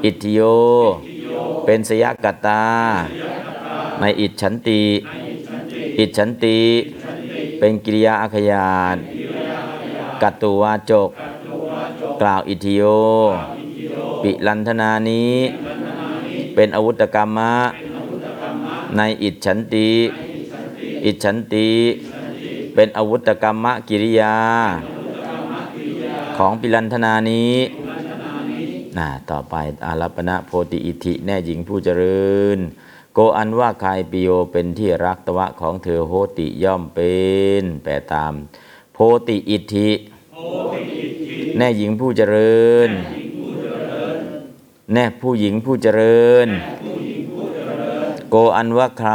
[0.04, 0.40] อิทธิโย
[1.64, 2.64] เป็นสยกัตตา
[4.00, 4.82] ในอิจฉันติ
[5.98, 6.58] อิจฉันติ
[7.58, 8.96] เป็นกิริยาอาขยาต
[10.22, 11.10] กัตตุวาจก
[12.20, 12.82] กล่าวอิทิโย
[14.22, 15.34] ปิลันธนานี้
[16.54, 17.54] เป็นอาวุธกรรมะ
[18.96, 19.90] ในอิจฉันติ
[21.04, 21.70] อิจฉันติ
[22.74, 24.36] เป็นอาวุธกรรมะกิริยา
[26.36, 27.54] ของปิลันธนานี้
[28.98, 29.54] นะต่อไป
[29.86, 32.58] อารัปณะโพติอิทธิแน่หญิงผู้เจริญ
[33.14, 37.14] โกอันว่าใครปิโยเป็นที่รักตวะของเธอโหติย่อมเป็
[37.62, 38.32] น แปลตาม
[38.94, 39.90] โพติอิทธิ
[41.56, 42.90] แน่หญิงผู้เจริญ
[44.92, 46.48] แน่ผู้หญิงผู้เจริญ
[48.30, 49.12] โกอันว่าใคร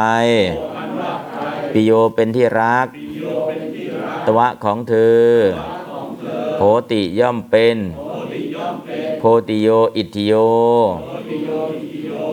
[1.72, 2.88] ปิโยเป็นที่รัก
[4.26, 5.26] ตวะของเธอ
[6.58, 7.78] โหติย่อมเป็น
[9.20, 10.34] โพติโยอิทธิโย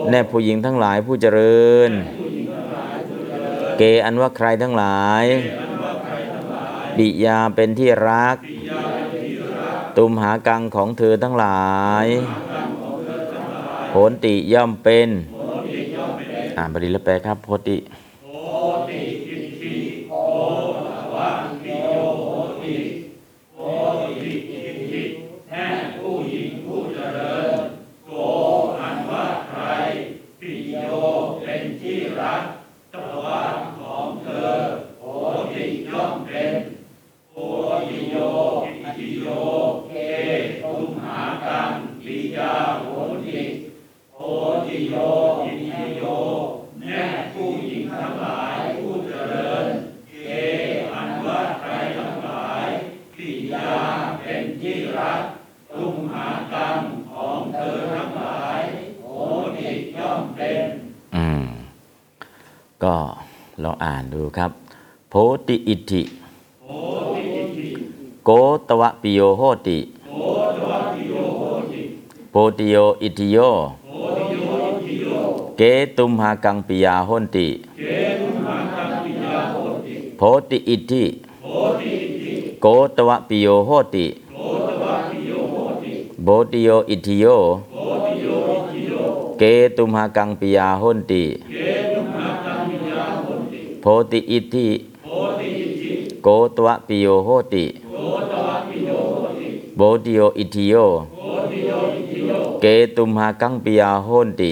[0.09, 1.91] แน่ผู้หญิงทั้งหลายผู้เจริญ
[3.77, 5.23] เกอันว่าใครทั้งหลาย
[6.97, 8.37] ปิยาเป็นที่รัก
[9.97, 12.05] ตุมหากังของเธอทั้งหลาย
[13.91, 15.09] โหนติย่อมเป็น
[16.57, 17.77] อ่านบาลีแลแปลครับโพติ
[61.15, 61.45] อืม
[62.83, 62.95] ก็
[63.63, 64.51] ลองอ่านดูครับ
[65.04, 66.01] โพติอิทิ
[68.25, 68.29] โก
[68.67, 69.79] ตวะปิโยโหติ
[72.31, 73.37] โพติโยอิทิโย
[75.57, 75.61] เก
[75.95, 77.47] ตุมหากังปิยาโหนติ
[80.17, 81.05] โพติอิทิ
[82.61, 84.05] โกตวะปิโยโหติ
[86.23, 87.25] โบติโยอิทิโย
[89.39, 89.43] เก
[89.75, 91.23] ตุมหากังปิยาโหนติ
[93.81, 94.67] โพติอิทิ
[96.27, 97.65] โกตวะปิโยโหติ
[99.77, 100.75] โบติโยอิทิโย
[102.61, 102.65] เก
[102.95, 104.51] ตุมหากังปิยาโหนติ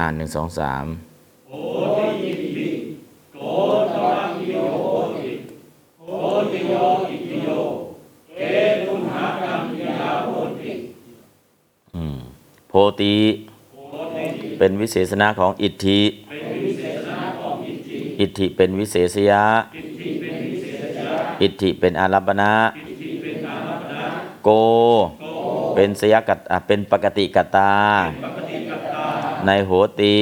[0.00, 0.86] อ่านหนึ่งสองสาม
[11.94, 12.18] อืม
[12.68, 13.14] โพติ
[14.58, 16.00] เป็นวิเศษณะของอิทธิ
[18.20, 19.44] อิทธิเป็นวิเศษยะ
[21.42, 22.52] อิทธิเป็นอารัปณะ
[24.44, 24.48] โก
[25.74, 27.74] เป็นสยกัตเป็นปกติกตา
[29.46, 30.16] ในโหติ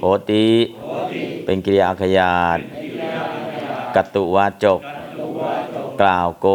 [0.00, 0.46] โหติ
[1.44, 2.58] เป็นกิริยาขยาต
[3.94, 4.80] กัตตุวาจก
[6.00, 6.46] กล่าวโก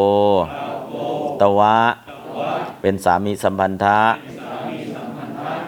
[1.41, 1.77] ตวะ
[2.81, 3.99] เป็นสามีสัมพันธะ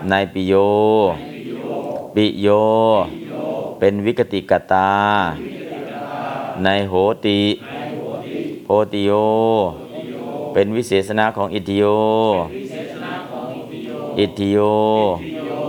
[0.10, 0.53] ในปิโย
[2.16, 2.47] ปิโย
[3.80, 4.91] เป็นวิกติกตา
[6.63, 6.93] ในโห
[7.25, 7.41] ติ
[8.63, 9.11] โพติโย
[10.53, 11.86] เป็นวิเศษณะของอิทิโย
[14.19, 14.57] อิทิโย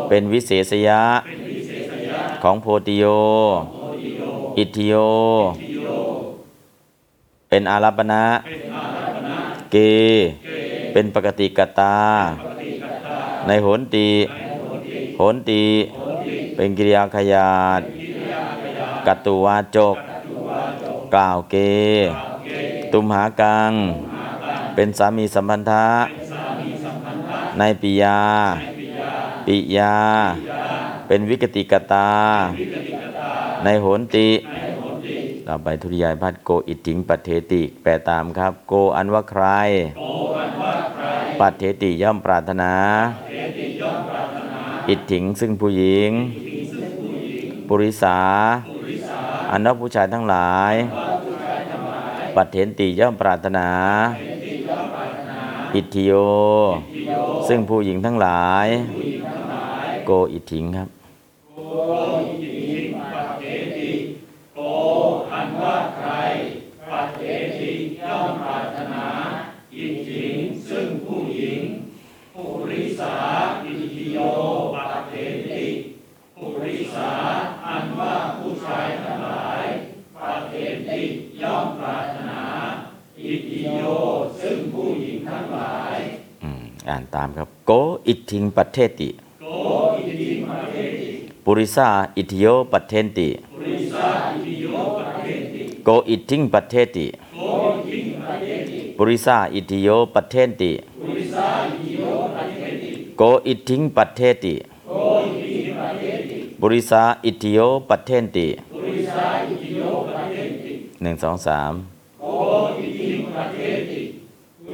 [0.09, 1.03] เป็นวิเศษยะ
[2.43, 3.05] ของโพติโย
[4.59, 4.95] อิทิโย
[7.49, 8.25] เป็นอารัปณะ
[9.73, 9.77] เก
[10.93, 11.97] เป็นปกติกตา
[13.47, 14.11] ในโหนติ
[15.17, 15.65] โหนติ
[16.57, 17.81] เป็นกิริยาขยาด
[19.07, 19.97] กัตตุวาจก
[21.15, 21.57] กล่าวเก
[22.93, 23.73] ตุมหากัง
[24.75, 25.87] เป็นสามีสัมพันธะ
[27.59, 28.21] ในปิยา
[29.47, 29.97] ปิยา
[31.07, 32.11] เป็นวิกติกตา
[33.65, 34.31] ในโหนติ
[35.47, 39.45] ต่อไปทุติยายพัดโกอิติงปัเทติ แปลตามครับ โกอันว่าใคร
[41.41, 42.73] ปัเทติย่อมปรารถนา
[44.89, 46.11] อิทถิงซึ่งผู้หญิง
[47.69, 48.19] ปุริสา
[49.51, 50.75] อันว่าผู้ชายทั้งหลาย
[52.35, 53.69] ปัดเถนติย่อมปรารถนา
[55.75, 56.13] อิทธิโย
[57.49, 58.67] ซึ่งผู้หญิงทั้งหลาย
[60.07, 60.89] โกอิทถิงครับ
[65.33, 66.11] อันว่าใคร
[66.89, 67.23] ปัจเจ
[67.59, 67.73] ติ
[68.03, 69.07] ย่อมปรารถนา
[69.77, 70.37] อิทธิง
[70.69, 71.61] ซึ่งผู้หญิง
[72.35, 73.17] ปุริสา
[73.65, 74.19] อิทธิโย
[74.75, 75.15] ปัจเจ
[75.51, 75.65] ติ
[76.37, 77.13] ปุริสา
[77.67, 79.65] อันว่าผู้ชายทั้งหลาย
[80.17, 80.55] ปัจเจ
[80.89, 81.03] ติ
[81.43, 82.43] ย่อมปรารถนา
[83.21, 83.51] อิท
[83.91, 84.03] ธิโย
[84.43, 85.99] ซึ่งผู้หญิงทั้งหลาย
[86.45, 87.73] อืมอ่านตามครับ โก
[88.09, 89.11] อิทธิงปัตเทติ
[89.43, 89.47] โก
[89.99, 91.11] อิทธิมาเทติ
[91.45, 94.67] ปุริสาอิทธิโยปัตเทนติปุริสาอิทธิโย
[94.97, 97.43] ปัจเจติโกอิทธิงปัตเทติโก
[97.89, 104.55] อิทธิมาเทติปุริสาอิทธิโยปัตเทนติปุริสาอิทธิโยปัจเจติโกอิทธิงปัตเทติ
[104.89, 104.93] โก
[105.25, 110.73] อิทธิมาเทติปุริสาอิทธิโยปัตเทนติปุริสาอิทธิโยปัจเจติ
[111.03, 113.59] หนึ่งสองสามโออิทิปัจเท
[113.91, 114.03] ติ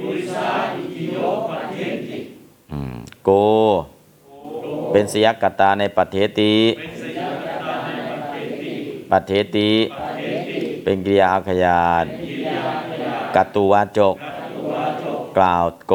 [0.03, 1.17] ปุริสาอิทิโย
[1.49, 2.19] ปัจเทติ
[2.73, 3.31] อืมโก
[4.93, 6.55] เป็นสยกตาในปัตเทติ
[9.11, 9.71] ปัตเทติ
[10.85, 12.05] เป็นกิริยาอาขยาต
[13.35, 14.17] กัตตุวาจก
[15.37, 15.95] กล่าวโก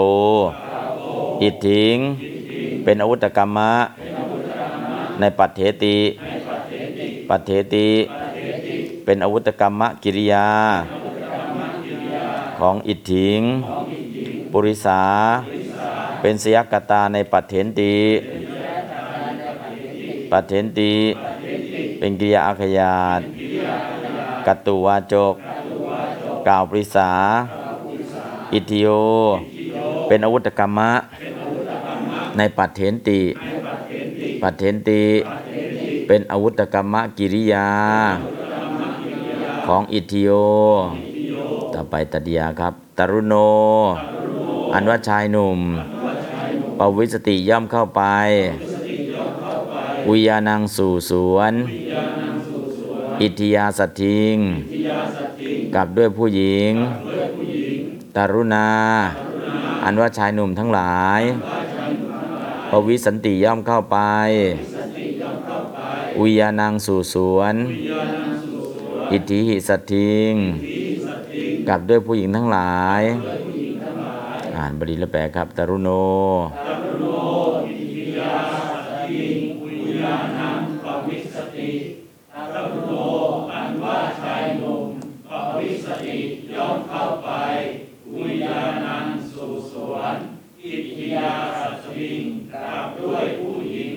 [1.42, 1.98] อิทธิง
[2.84, 3.74] เป็นอาวุธกรรมะ
[5.20, 5.98] ในปัตเทติ
[7.30, 7.90] ปัตเทติ
[9.06, 10.48] เป็นอาวุธกรรมะกิริยา
[12.62, 13.42] ของอิทธิง
[14.52, 15.02] ปุริสา
[16.22, 17.98] เป็นสยกตาในปัตเถนติ
[20.32, 20.94] ปัตเถนติ
[22.00, 23.22] เป็นกิริยาอาขยาต
[24.46, 25.36] กัตตุวาจก
[26.48, 27.12] กล่าวปริสา
[28.54, 28.88] อิทิโย
[30.08, 30.92] เป็นอาวุธกรรมะ
[32.38, 33.22] ในปัตเถนติ
[34.42, 35.04] ปัตเถนติ
[36.08, 37.68] เป็นอาวุธกรรมะกิริยา
[39.68, 41.11] ของอิทิโยต่อ
[41.92, 43.34] ไปตัดยาครับ ตรุโน
[44.74, 45.60] อันว่าชายหนุ่ม
[46.78, 48.04] ปวิสติย่อมเข้าไป
[50.10, 51.54] วิยานังสู่สวน
[53.22, 54.36] อิทธิยาสัตทิง
[55.76, 56.72] กับด้วยผู้หญิง
[58.16, 58.70] ตรุณา
[59.84, 61.22] อันว่าชายหนุ่มทั้งหลาย
[62.70, 63.98] ปวิสันติย่อมเข้าไป
[66.22, 67.56] วิยานังสู่สวน
[69.12, 70.34] อิทธิหิสัตทิง
[71.70, 73.02] กับด้วยผู้หญิงทั้งหลาย
[74.58, 75.90] อ่านบาลีและแปลครับตรุโน
[83.54, 84.86] อันว่าชายหนุ่ม
[85.30, 86.18] ปวิสติ
[86.54, 87.30] ย่อมเข้าไป
[88.14, 90.16] วิญาณังสู่สวน
[90.64, 93.94] อิทธิยาสัตวิงกับด้วยผู้หญิง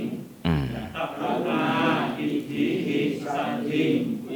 [0.47, 1.65] อืม ตัพพนา
[2.19, 3.85] อิทธิหิสันติ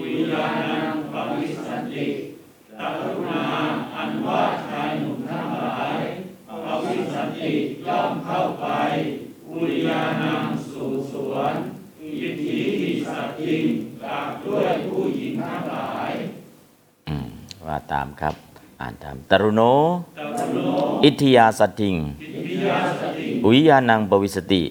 [0.02, 2.06] วิญาณังปวิสันติ
[2.78, 3.42] ตัพพนา
[3.94, 5.98] อันว่าชายหนุ่มทั้งหลาย
[6.64, 7.52] ปวิสันติ
[7.86, 8.66] ย่อมเข้าไป
[9.52, 11.54] วิญาณังสู่สวน
[12.02, 13.64] อิทธิหิสัตติง
[14.04, 16.12] กับด้วยผู้หญิงทั้งหลาย
[17.08, 17.28] อืม
[17.66, 18.34] ว่า ตามครับ
[18.80, 19.60] อ่านตามตรุโน
[21.04, 21.96] อิทธิยาสัตทิง
[23.50, 24.62] วิยานังปวิสติ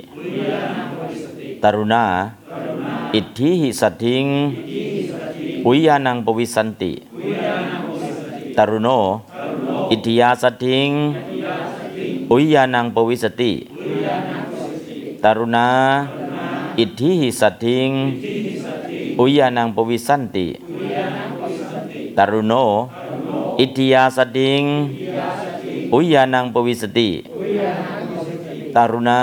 [1.63, 2.03] ตรุณา
[3.15, 4.25] อิทธิหิสัตทิง
[5.67, 6.93] วิยานังปวิสันติ
[8.57, 8.89] ตรุโน
[9.91, 10.89] อิทธิยาสัตทิง
[12.31, 13.53] วิยานังปวิสติ
[15.23, 15.67] ตรุณา
[16.79, 17.89] อิทธิหิสัตทิง
[19.19, 20.47] อุยานังปวิสันติ
[22.17, 22.53] ตตรุโน
[23.59, 24.63] อิทธิยาสดิง
[25.93, 27.09] อุยานังปวิสติ
[28.75, 29.21] ตารุณา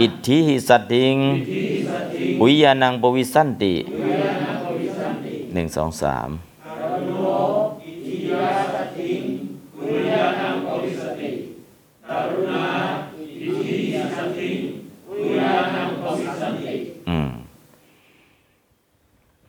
[0.00, 1.16] อิทธิหิสดิง
[2.42, 3.74] อุยานังปวิสันติ
[5.52, 6.28] หนึ่งสองสาม
[17.08, 17.30] อืม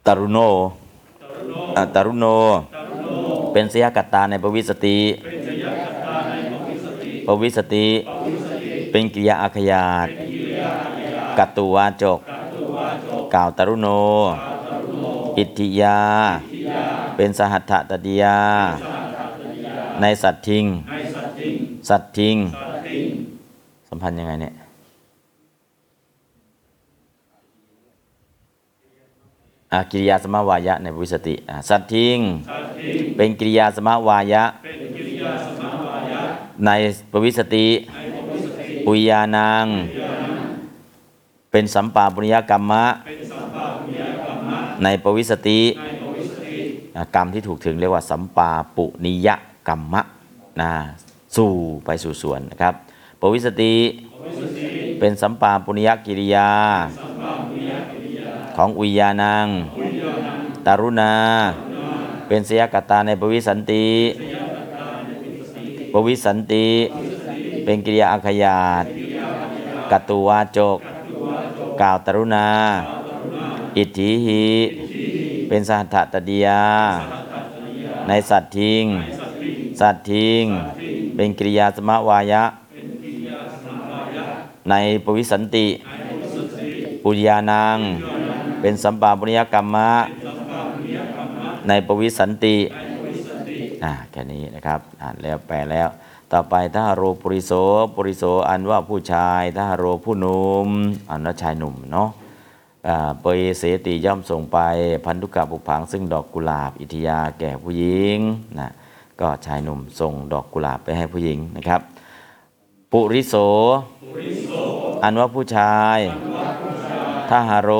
[0.05, 0.37] ตรุโน
[1.77, 2.25] อะตรุโน
[3.53, 4.99] เป็นสยกัตตาในปวิสติ
[7.27, 7.87] ปวิสติ
[8.91, 10.07] เป็นกิริยาอาขยาต
[11.37, 12.19] กัตตุวาจก
[13.33, 13.87] กล่าวตรุโน
[15.37, 15.99] อิทธิยา
[17.15, 18.37] เป็นสหัตถตติยา
[20.01, 20.65] ในสัตทิง
[21.89, 22.37] สัตทิง
[23.89, 24.53] สัมพันธ์ยังไงเนี่ย
[29.73, 31.35] อะกิริยาสมาวายะในวิสติ
[31.69, 32.17] สัตทิง
[33.17, 34.43] เป็นกิริยาสมาวายะ
[36.65, 36.69] ใน
[37.11, 37.67] ปวิสติ
[38.87, 39.65] อุยานัง
[41.51, 42.85] เป็นสัมปาปุญญกรรมะ
[44.83, 45.59] ในปวิสติ
[47.15, 49.29] กรรมที่ถูกถึงเรียกว่าสัมปาปุนิย
[49.67, 50.01] กรรมะ
[50.61, 50.71] นะ
[51.35, 51.51] สู่
[51.85, 52.73] ไปสู่ส่วนนะครับ
[53.21, 53.73] ปวิสติ
[54.99, 56.49] เป็นสัมปาปุญญกิริยา
[58.57, 59.47] ของอุยยานัง
[60.65, 61.13] ตารุณา
[62.33, 63.87] เป็นสยกตาในปวิสันติ
[65.93, 66.67] ปวิสันติ
[67.63, 68.85] เป็นกิริยาอาขยาต
[69.91, 70.79] กัตตุวาจก
[71.81, 72.49] กล่าวตรุณา
[73.77, 74.45] อิทธิหิ
[75.47, 76.47] เป็นสหัตถตติย
[78.07, 78.85] ในสัตทิง
[79.79, 80.43] สัตทิง
[81.15, 82.43] เป็นกิริยาสมวายะ
[84.69, 84.73] ใน
[85.05, 85.67] ปวิสันติ
[87.03, 87.77] ปุญญานัง
[88.61, 89.91] เป็นสัมปาปุญญกรรมะ
[91.67, 92.57] ในปวิสันติ
[93.83, 95.89] อ่าแค่นี้นะครับอ่านแล้วแปลแล้ว
[96.31, 97.51] ต่อไปถ้าโรปุริโส
[97.95, 100.67] ปุริโสอันว่าผู้ชายถ้าโรผู้หนุ่ม
[101.09, 102.09] อันว่าชายหนุ่มเนาะ
[103.21, 104.57] เปยเสติย่อมส่งไป
[105.05, 108.17] พันธุกะปุกผังซึ่งดอกกุหลาบอิทยาแก่ผู้หญิง
[108.59, 108.69] นะ
[109.21, 111.81] ก็ชายหนุ่มส่งดอกกุหลาบไปให้ผู้หญิงนะครับ
[112.91, 113.35] ปุริโส
[115.03, 115.99] อันว่าผู้ชาย
[117.29, 117.71] ถ้าหาโร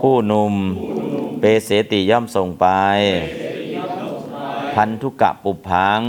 [0.00, 0.54] ผู้หนุ่ม
[1.40, 2.66] เปเสติย่อมส่งไป
[4.74, 6.00] พันธุกะปุพัง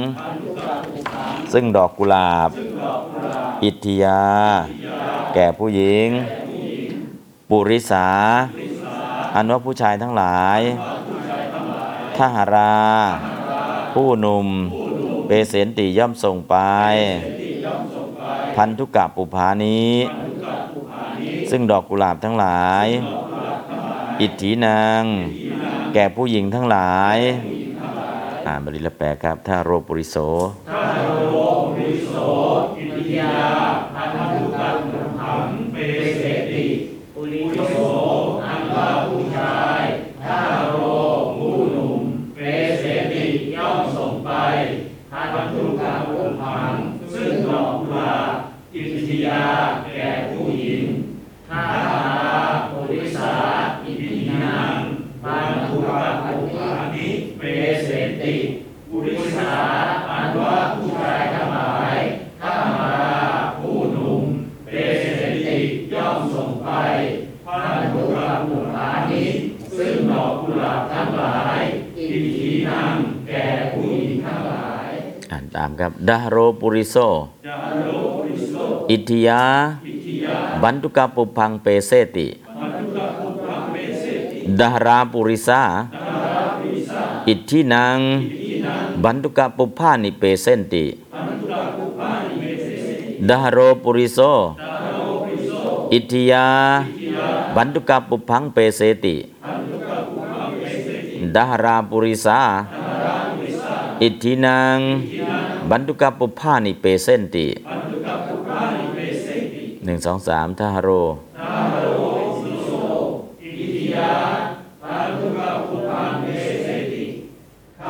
[1.54, 2.50] ซึ่งดอกกุหลาบ
[3.64, 4.24] อิทธิยา
[5.34, 6.08] แก่ผู้หญิง
[7.50, 8.08] ปุริสา
[9.36, 10.60] อันว่าผู้ชายทั้งหลาย
[12.18, 12.78] ทหารา
[13.94, 14.48] ผู้หนุ่ม
[15.28, 16.56] เปเสนติย่อมส่งไป
[18.56, 19.92] พันธุกะปุภานี้
[21.52, 22.88] ซึ่งดอกกุหลาบทั้งหลาย
[24.22, 25.04] อิทธินาง
[25.94, 27.18] แก่ผู้หญิงทั้งหลาย
[28.48, 30.16] อ่านบริลแปลครับ ถ้าโรปุริโส
[30.70, 30.86] ถ้า
[31.32, 31.36] โร
[31.76, 32.16] ปุริโส
[32.80, 33.67] อิทธิยา
[80.64, 82.28] บันตุกะปุพังเปเสติ
[84.60, 85.62] ดาราปุริสา
[87.28, 88.00] อิทธินัง
[89.04, 89.82] บันตุกะปุพ
[105.72, 107.58] บันตุกะปุพังเปเสติด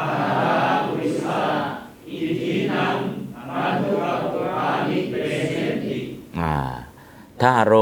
[0.02, 0.06] า
[0.40, 1.42] ราปุริสา
[2.10, 2.98] อิทธินัง
[3.56, 5.16] บันตุกะปุพานิเป
[5.52, 6.56] เสนติหนึ่งสองสามทหารโรอ่า
[7.42, 7.74] ทหารโร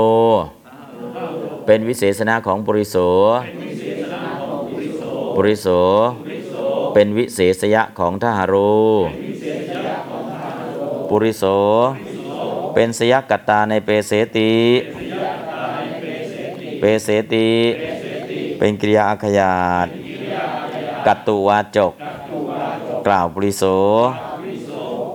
[1.66, 2.98] เป็นวิเศษณะของปุริโส
[5.36, 5.68] ปุริโส
[6.94, 8.56] เป็นวิเศษยะของทหารโร
[11.10, 11.44] ปุริโส
[12.74, 14.54] เป็นสยกัตตาในเปเสติ
[16.80, 17.50] เปเสติ
[18.58, 19.88] เป็นกิริยาอาขยาต
[21.06, 21.94] กัตตุวาจก
[23.08, 23.64] กล่าวปุริโส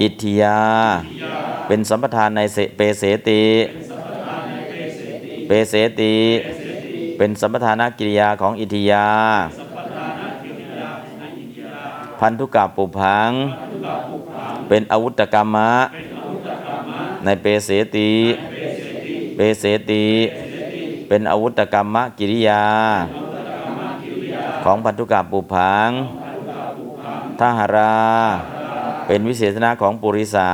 [0.02, 0.58] อิทธิยา
[1.66, 2.40] เป็นสัมปทานใน
[2.76, 3.42] เปเสติ
[5.46, 6.14] เปเสติ
[7.18, 9.06] เป็นสัมปทานกิริยาของอิทธิยา
[12.20, 13.30] พันธุกับปุพัง
[14.72, 15.72] เป็นอาวุธกรรมะ
[17.24, 18.12] ในเปเสติ
[19.36, 20.06] เปเสติ
[21.08, 22.64] เป็นอาวุธกรรมะกิริยา
[24.64, 25.90] ของพันธุกับปุพัง
[27.40, 27.96] ทหารา
[29.06, 30.50] เป็นวิเศษณะของปุริสา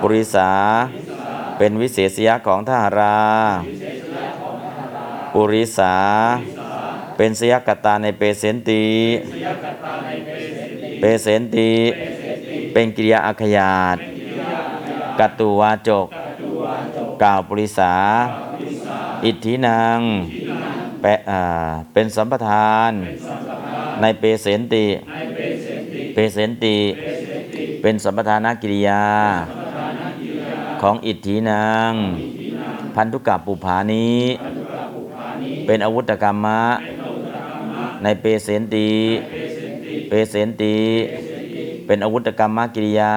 [0.00, 0.50] ปุริสา
[1.58, 3.18] เป็นวิเศษยะของทหารา
[5.32, 5.94] ปุริสา
[7.16, 8.84] เป็นสยกตาในเปเสนติ
[11.00, 11.72] เปเสนติ
[12.72, 13.96] เป็นกิริยาอาขยาต
[15.18, 16.06] กตุวาจก
[17.22, 17.94] กล่าวปริสา
[19.24, 20.00] อิทธินาง
[21.92, 22.92] เป็นสัมปทาน
[24.00, 24.86] ในเปเสนติ
[26.14, 26.78] เปเสนติ
[27.82, 29.04] เป็นสัมปทานกิริยา
[30.82, 31.92] ของอิทธินาง
[32.94, 34.20] พันธุกับปุภานี้
[35.66, 36.62] เป็นอาวุธกรรมะ
[38.02, 38.90] ในเปเสนติ
[40.12, 40.76] เปเสนติ
[41.86, 43.14] เป็นอาวุธกรรมกิริยา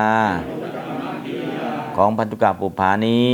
[1.96, 3.34] ของพันธุกับปุภานี้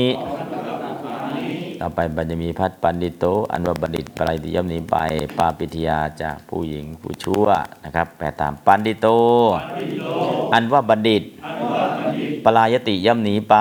[1.79, 4.95] ต่อไปบัญญมีพัฒปันดิโต อันว่าบัณฑิตปรายติย่อมหนีไป
[5.37, 7.45] ปาปิทยาจากผู้หญิงผู้ชั่ว
[7.83, 9.07] นะครับ แปลตามปันดิโต
[10.53, 11.23] อันว่าบัณฑิต
[12.45, 13.55] ปรายติย่อมหนีไป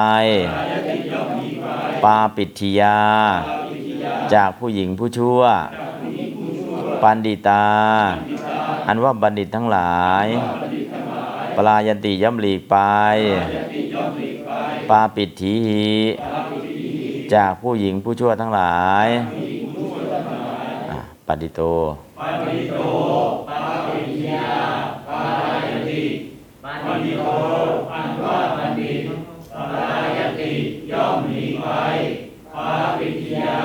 [2.05, 2.97] ปาปิทยา
[4.35, 5.41] จากผู้หญิงผู้ชั่ว
[7.03, 7.65] ปันดิตา
[8.89, 10.27] อันว่าบัณฑิตทั้งหลาย
[11.57, 12.77] ปลายันติย่ำหลีกไป
[14.91, 15.89] ปาปิดทีหิ
[17.35, 19.07] จากผู้หญิงผู้ชั่วทั้งหลาย
[21.27, 21.61] ปฏิโต
[22.21, 22.75] ปฏิโต
[23.49, 24.49] ปาปิยา
[25.09, 25.23] ปา
[25.67, 26.05] ยันติ
[26.65, 26.67] ป
[27.05, 27.29] ฏิโต
[27.93, 29.01] อันว่าบัณฑิต
[29.55, 30.53] ปลายันติ
[30.91, 31.67] ย่อมหนีไป
[32.55, 33.59] ปาปิยา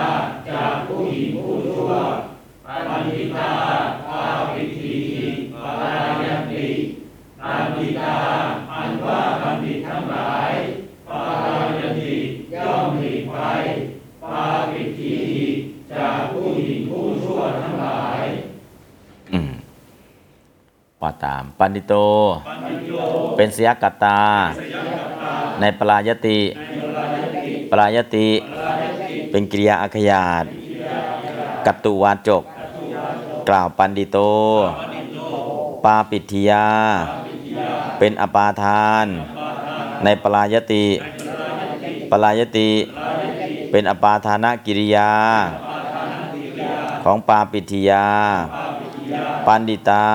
[21.03, 21.95] ว่าตาม ปันดิโต
[23.35, 24.21] เป็นเสียกัตตา
[25.59, 26.39] ในปรายติ
[27.71, 28.29] ปรายติ
[29.31, 30.45] เป็นกิริยาอาขยาต
[31.65, 32.43] กัตตุวาจก
[33.49, 34.17] กล่าวปันดิโต
[35.85, 36.67] ปาปิทิยา
[37.99, 39.05] เป็นอปาทาน
[40.03, 40.85] ในปรายติ
[42.11, 42.69] ปรายติ
[43.71, 45.11] เป็นอปาทานกิริยา
[47.03, 48.05] ของปาปิทิยา
[49.45, 50.05] ปันดิตา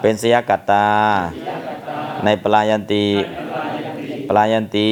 [0.00, 0.88] เป็นสยกัตตา
[2.24, 3.06] ในปลายันติ
[4.28, 4.90] ปลายันติ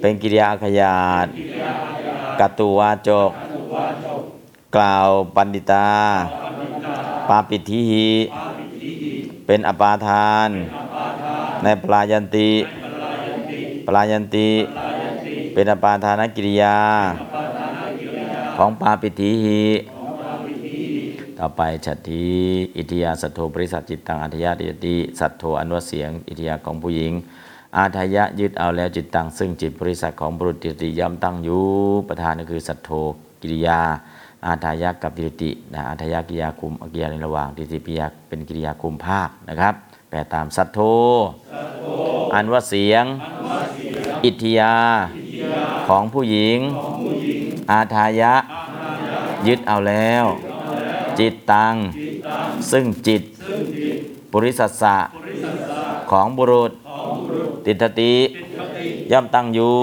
[0.00, 1.26] เป็นกิริยาขยาต
[2.40, 3.32] กัตตุวาจก
[4.76, 5.88] กล่าวปันดิตา
[7.28, 8.10] ปาปิทิหิ
[9.46, 10.48] เป็นอปาทาน
[11.62, 12.50] ในปลายันติ
[13.86, 14.50] ปลายันติ
[15.52, 16.76] เป็นอปาทานกิริยา
[18.56, 19.62] ของปาปิทิหิ
[21.38, 22.24] ต่อไปฉัตที
[22.76, 27.12] อิทยาสัทโธปริสัทจิตตังอัธยาติยติสัทโธอันวเสียง อิทยาของผู้หญิง
[27.76, 31.64] อาทายะยึดเอาแล้วจิตตังซึ่งจิตบริษัทของบุรุษติติย่อมตั้งอยู่
[32.08, 32.90] ประธานก็คือสัทโธ
[33.42, 33.80] กิริยา
[34.46, 39.74] อาทายะกับติตินะอาทายะกิริยาคุมกิริยาในระหว่างติติปิยาเป็นกิริยาคุมภาคนะครับ
[40.10, 40.78] แปลตามสัทโธ
[42.34, 43.04] อันว่าเสียง
[44.24, 44.74] อิทธิยา
[45.88, 46.58] ของผู้หญิง
[47.70, 48.32] อาทายะ
[49.46, 50.26] ยึดเอาแล้ว
[51.18, 51.74] จิตตัง
[52.70, 53.22] ซึ่งจิต
[54.30, 54.96] ปุริสัสสะ
[56.10, 56.72] ของบุรุษ
[57.64, 58.14] ติทติ
[59.12, 59.76] ย่อมตั้งอยู่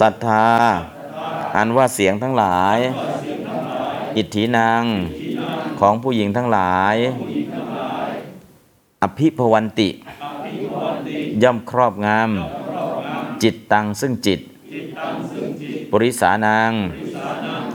[0.00, 0.46] ศรัทธา
[1.56, 2.78] อันว่าเสียงทั้งหลาย
[4.16, 4.82] อิทธินาง
[5.80, 6.96] ของผู้หญิงทั้งหลาย
[9.02, 9.90] อภิพวันติ
[11.42, 14.40] ย่อมครอบงำจิตตังซึ่งจิต
[15.90, 16.72] ปุริสานาง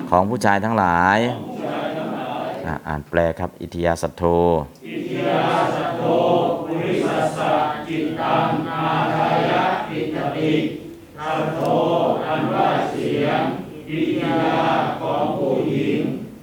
[0.09, 1.19] ของผู้ชายทั้งหลาย
[2.87, 4.23] อ่านแปลครับ อิทิยาสัทโธ
[4.87, 5.43] อิทิยา
[5.75, 6.03] สัทโธ
[6.67, 7.07] ปุริส
[7.37, 7.51] สะ
[7.87, 10.53] จิตตังอาทายะปิตติ
[11.17, 11.59] สัทโธ
[12.25, 13.41] อันว่าเสียง
[13.89, 14.35] อิทิยา
[15.01, 16.01] ของผู้หญิง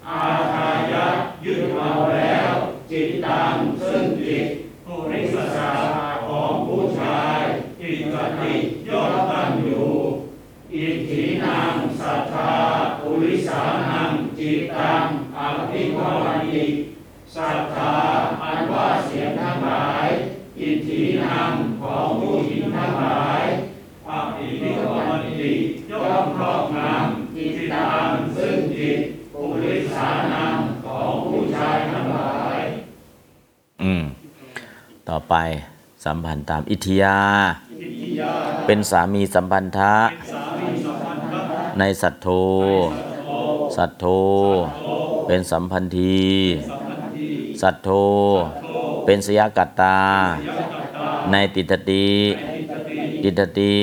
[0.09, 1.07] อาทายะ
[1.45, 2.53] ยึดเอาแล้ว
[2.91, 4.47] จิตตังซึ่งจิต
[4.87, 5.71] ปุริสสะ
[6.27, 7.41] ของผู้ชาย
[7.81, 8.55] ปิตติ
[8.89, 9.91] ย่อมตั้งอยู่
[10.75, 12.53] อิทินังสัทธา
[13.01, 15.05] ปุริสานังจิตตัง
[15.71, 16.65] ภิกวันติ
[17.35, 17.95] สัทธา
[18.43, 20.07] อันว่าเสียงทั้งหลาย
[20.61, 23.43] อิทธินังของผู้หญิงทั้งหลาย
[24.09, 25.53] อภิภิกวันติ
[25.91, 29.01] ย่อมครอบงำจิตตามซึ่งจิต
[29.33, 30.55] ปุริสานัง
[30.87, 32.59] ของผู้ชายทั้งหลาย
[33.83, 34.03] อืม
[35.09, 35.35] ต่อไป
[36.05, 37.19] สัมพันธ์ตามอิทิยา
[38.67, 39.95] เป็นสามีสัมพันธะ
[41.79, 42.29] ในสัตโท
[43.77, 44.05] สัตโท
[45.27, 46.23] เป็นสัมพันธี
[47.61, 47.89] สัตโธ
[49.05, 49.99] เป็นสยกัตตา
[51.31, 52.09] ในติตติ
[53.23, 53.77] ติตติ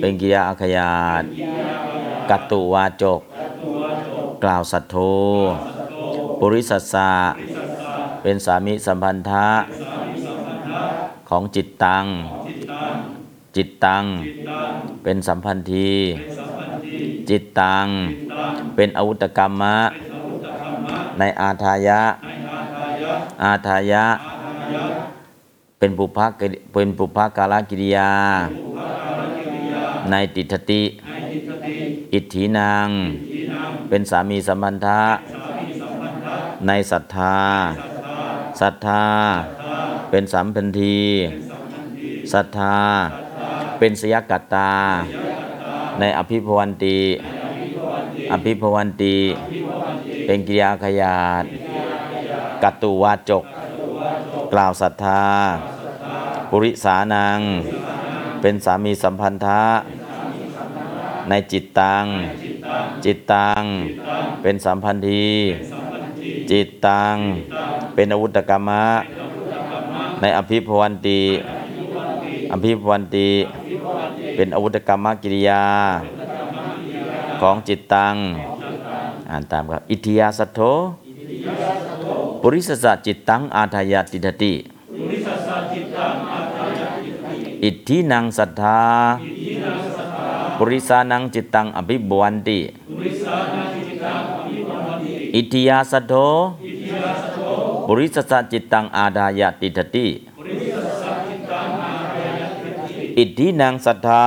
[0.00, 1.22] เป็นกิริยาอาขยาต
[2.30, 3.20] กัตตุวาจก
[4.42, 4.96] กล่าวสัตโธ
[6.38, 7.12] ปุริสัสสะ
[8.22, 9.48] เป็นสามิสัมพันธะ
[11.28, 12.04] ของจิตตัง
[13.56, 14.04] จิตตัง
[15.02, 15.90] เป็นสัมพันธี
[17.28, 17.86] จิตตัง
[18.76, 19.76] เป็นอาวุตกรรมะ
[21.18, 22.00] ในอาทายะ
[23.42, 24.04] อาทายะ
[25.78, 28.12] เป็นปุพพกิริเป็นปุพการกิริยา
[30.10, 30.82] ในติทติ
[32.14, 32.88] อิทธินาง
[33.88, 35.02] เป็นสามีสัมพันธะ
[36.66, 37.38] ในศรัทธา
[38.60, 39.04] ศรัทธา
[40.10, 41.00] เป็นสัมพันธี
[42.32, 42.76] ศรัทธา
[43.78, 44.72] เป็นสยกัตตา
[46.00, 47.00] ในอภิพวันติ
[48.32, 49.16] อภิพวันติ
[50.26, 51.44] เป็นกิริยาขยาต
[52.62, 53.44] กัตตุวาจก
[54.52, 55.24] กล่าวศรัทธา
[56.50, 57.40] ปุริสานัง
[58.40, 59.62] เป็นสามีสัมพันธะ
[61.28, 62.04] ในจิตตัง
[63.04, 63.62] จิตตัง
[64.42, 65.28] เป็นสัมพันธี
[66.50, 67.14] จิตตัง
[67.94, 68.86] เป็นอาวุธกรรมะ
[70.20, 71.22] ในอภิพวันติ
[72.52, 73.30] อภิพวันติ
[74.36, 75.64] เป็นอาวุธกรรมกิริยา
[77.40, 78.14] ของจิตตัง
[79.30, 80.60] อ่านตามครับ อิทธิยาสัทโธ
[82.40, 84.54] ปุริสสะจิตตังอาทายาติทติ
[87.64, 88.80] อิทธินังสัทธา
[90.58, 92.58] ปุริสานังจิตตังอภิบวันติ
[95.36, 96.14] อิทธิยาสัทโธ
[97.86, 100.06] ปุริสสะจิตตังอาทายาติทติ
[103.18, 104.24] อิทธินังสัทธา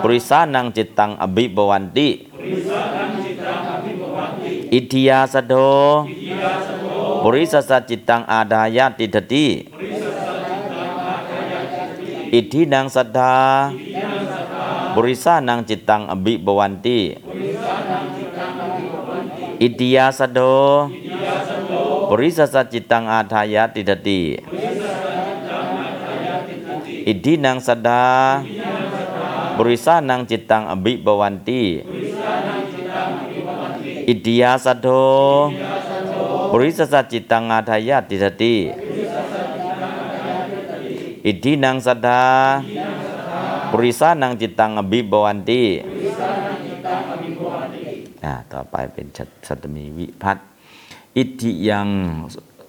[0.00, 2.08] ปุริสานังจิตตังอภิบวันติ
[4.74, 5.54] อิทธิยาสัโธ
[7.22, 9.46] ปุริสสะจิตตังอาดายาติทติ
[12.34, 13.36] อิทธินังสัทธา
[14.94, 16.98] ปริสานังจิตตังอภิบวันติ
[19.62, 20.40] อิทิยาสัโธ
[22.08, 24.20] ปุริสสะจิตตังอาทายาติทติ
[27.08, 28.04] อิทธินังสัทธา
[29.56, 31.62] ปริสานังจิตตังอภิบวันติ
[34.08, 34.88] อิทธิยาสัทโธ
[36.50, 38.56] ปุริสสะจิตตังอาทายาติทติ
[41.26, 42.22] อิทธินังสัทธา
[43.70, 45.62] ปุริสานังจิตตังอภิบวันติ
[48.24, 50.38] อ่าต่อไปเป็นชัตสัตตมีวิพัต
[51.16, 51.88] อิทธิยัง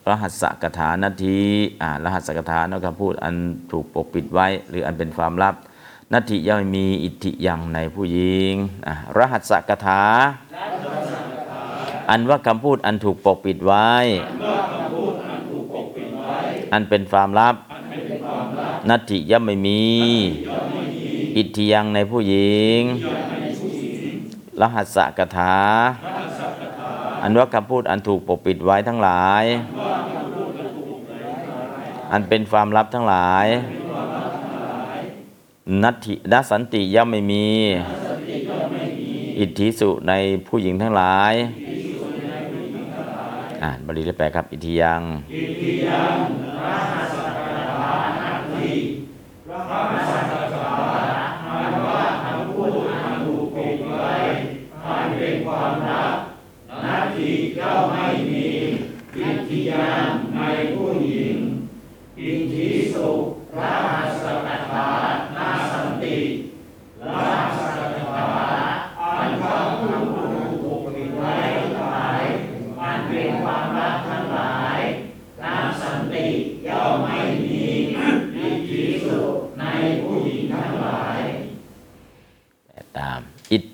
[0.09, 1.39] รหัสสกถานาที
[1.81, 3.35] อ่ารหัสสกถานะคำพูดอัน
[3.71, 5.55] ถูกปกปิดไว้ หรืออันเป็นความลับ
[6.13, 8.53] นาทีย่อมมีอิทธิยังในผู้หญิง
[8.87, 10.03] อ่ารหัสสกถา
[12.09, 13.89] อันว่าคำพูดอันถูกปกปิดไว้
[16.73, 17.55] อันเป็นความลับ
[18.89, 19.83] นัตถิย่อมไม่มี
[21.37, 22.79] อิทธิยังในผู้หญิง
[24.61, 25.57] รหัสสกถา
[27.21, 29.43] อันว่าคำพูดอันถูกปกปิดไว้ทั้งหลาย
[32.11, 33.47] อันเป็นความลับทั้งหลาย
[35.83, 37.45] นัตถิดสันติย่อมไม่มี
[39.39, 40.13] อิทธิสุใน
[40.47, 41.33] ผู้หญิงทั้งหลาย
[43.63, 45.01] อ่านบาลีได้แปลครับ อิทิยัง
[45.33, 46.15] อิทิยัง
[46.59, 48.71] พระมาสักการะนักที
[49.47, 54.25] พระมาสักการะมันว่าคำพูดอันถูกปิดเลย
[54.85, 56.15] มันเป็นความลับ
[56.85, 57.29] นักที
[57.59, 58.05] ก็ไม่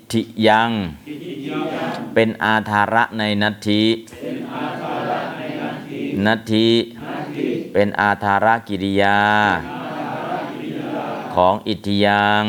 [0.06, 0.70] ทธิยัง
[2.14, 3.84] เป็นอาธาระในนัตถิ
[6.26, 6.68] นัตถิ
[7.72, 9.18] เป็นอาธาระกิริยา
[11.34, 12.44] ของอิทธิยัง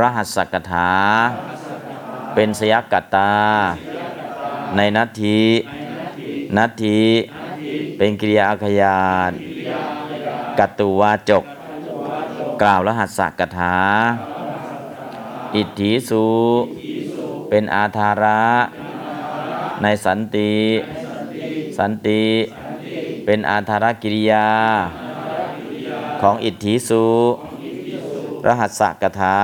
[0.00, 0.92] รหัสสกถา
[2.34, 3.34] เป็นสยกัตตา
[4.76, 5.40] ในนัตถิ
[6.56, 7.00] นัตถิ
[7.96, 9.32] เป็นกิริยาอาขยาต
[10.58, 11.44] กัตตุวาจก
[12.62, 13.76] กล่าวรหัสสกถา
[15.56, 16.24] อิทธิสู
[17.50, 18.42] เป็นอาธาระ
[19.82, 20.54] ในสันติ
[21.78, 22.24] สันติ
[23.24, 24.48] เป็นอาธารกิริยา
[26.22, 27.04] ของอิทธิสู
[28.46, 29.38] รหัสสกถา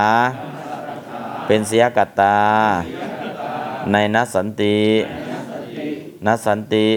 [1.47, 2.39] เป็นเสียกัตตา
[3.91, 4.77] ในนัสสันติ
[6.25, 6.87] นัสสันติ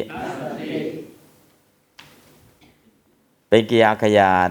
[3.48, 4.50] เป็นกิยาขยาด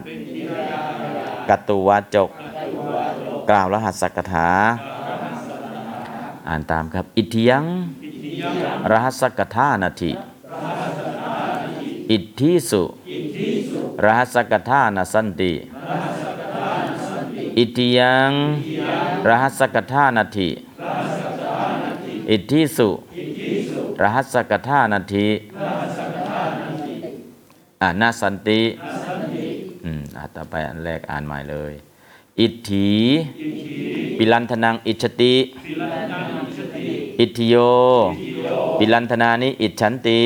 [1.50, 2.32] กัตตุวาจก
[3.52, 4.50] กล่าวรหัสสกถา
[6.48, 7.66] อ่านตามครับ อิทธิยัง
[8.92, 10.12] รหัสสกถานาทิ
[12.12, 12.84] อิทธิสุ
[14.06, 15.54] รหัสสกถานาสันติ
[17.58, 18.32] อิทิยัง
[19.30, 20.50] รหัสสกถานาทิ
[22.32, 22.90] อิทธิสุ
[24.02, 25.28] รหัสสกถานาทิ
[27.82, 28.62] อ่านาสันติ
[29.86, 31.76] อืมอ่าต่อไปอันแรกอ่านใหม่เลย
[32.42, 32.92] อิทธิ
[34.18, 35.36] ปิลันธนังอิชติ
[37.20, 37.56] อิทธิโย
[38.78, 40.22] ปิลันธนานิอิจฉันติ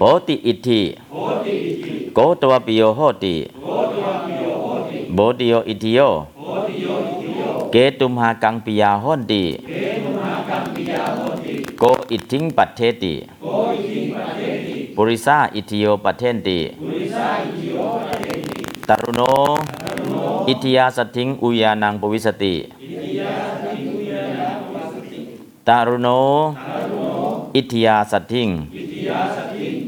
[0.00, 0.82] โหติอิทธิ
[2.14, 3.36] โกตวปิโยโหติ
[5.14, 6.00] โบติโยอิทธิโย
[7.72, 9.42] เกตุมหากังปิยาโหนติ
[11.78, 13.14] โกอิทธิงปัตเทติ
[14.94, 16.58] ปุริสาอิทธิโยปัตเทนติ
[18.88, 19.22] ตรุโน
[20.50, 22.54] อิทธิยาสัตถิงอุยานังปวิสติ
[25.68, 26.08] ตารุโน
[27.56, 28.48] อิทธิยาสัตถิง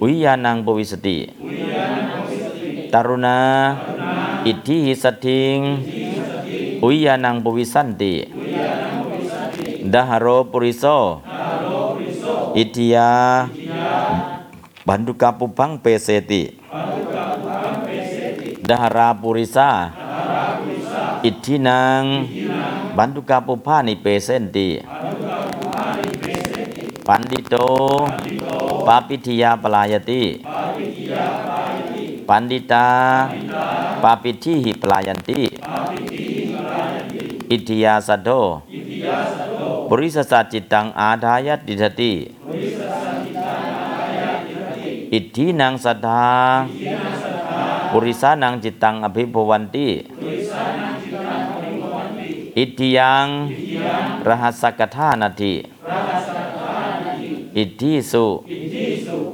[0.02, 1.18] อุยานังปวิสติ
[2.92, 3.38] ตารุณา
[4.46, 5.58] อิทธิหิสัตถิง
[6.84, 8.14] อุยานังปวิสันติ
[9.92, 10.84] ดหโรปุริโส
[12.58, 13.10] อิทธิยา
[14.86, 16.42] บันดุกาปุพังเปเสติ
[18.68, 19.70] ดหราปุริสา
[21.25, 22.03] อิทธินาง
[22.97, 24.68] บันทุกาปุพานิเปเสนติ
[27.07, 27.55] ปันดิโต
[28.87, 30.23] ปาปิทิยาปลายติ
[32.29, 32.87] ปันดิตา
[34.03, 35.41] ปาปิทิหิปลายันติ
[37.51, 38.31] อิทธิยาสัทโธ
[39.89, 42.12] บริสสัจจิตังอาทายติทติ
[45.14, 46.27] อิทธินางสัทธา
[47.91, 49.87] ปุริสานังจิตตังอภิภวันติ
[52.59, 53.26] อิทธิยัง
[54.28, 55.55] รหัสสกทานาทิ
[57.59, 58.24] อิทธิสุ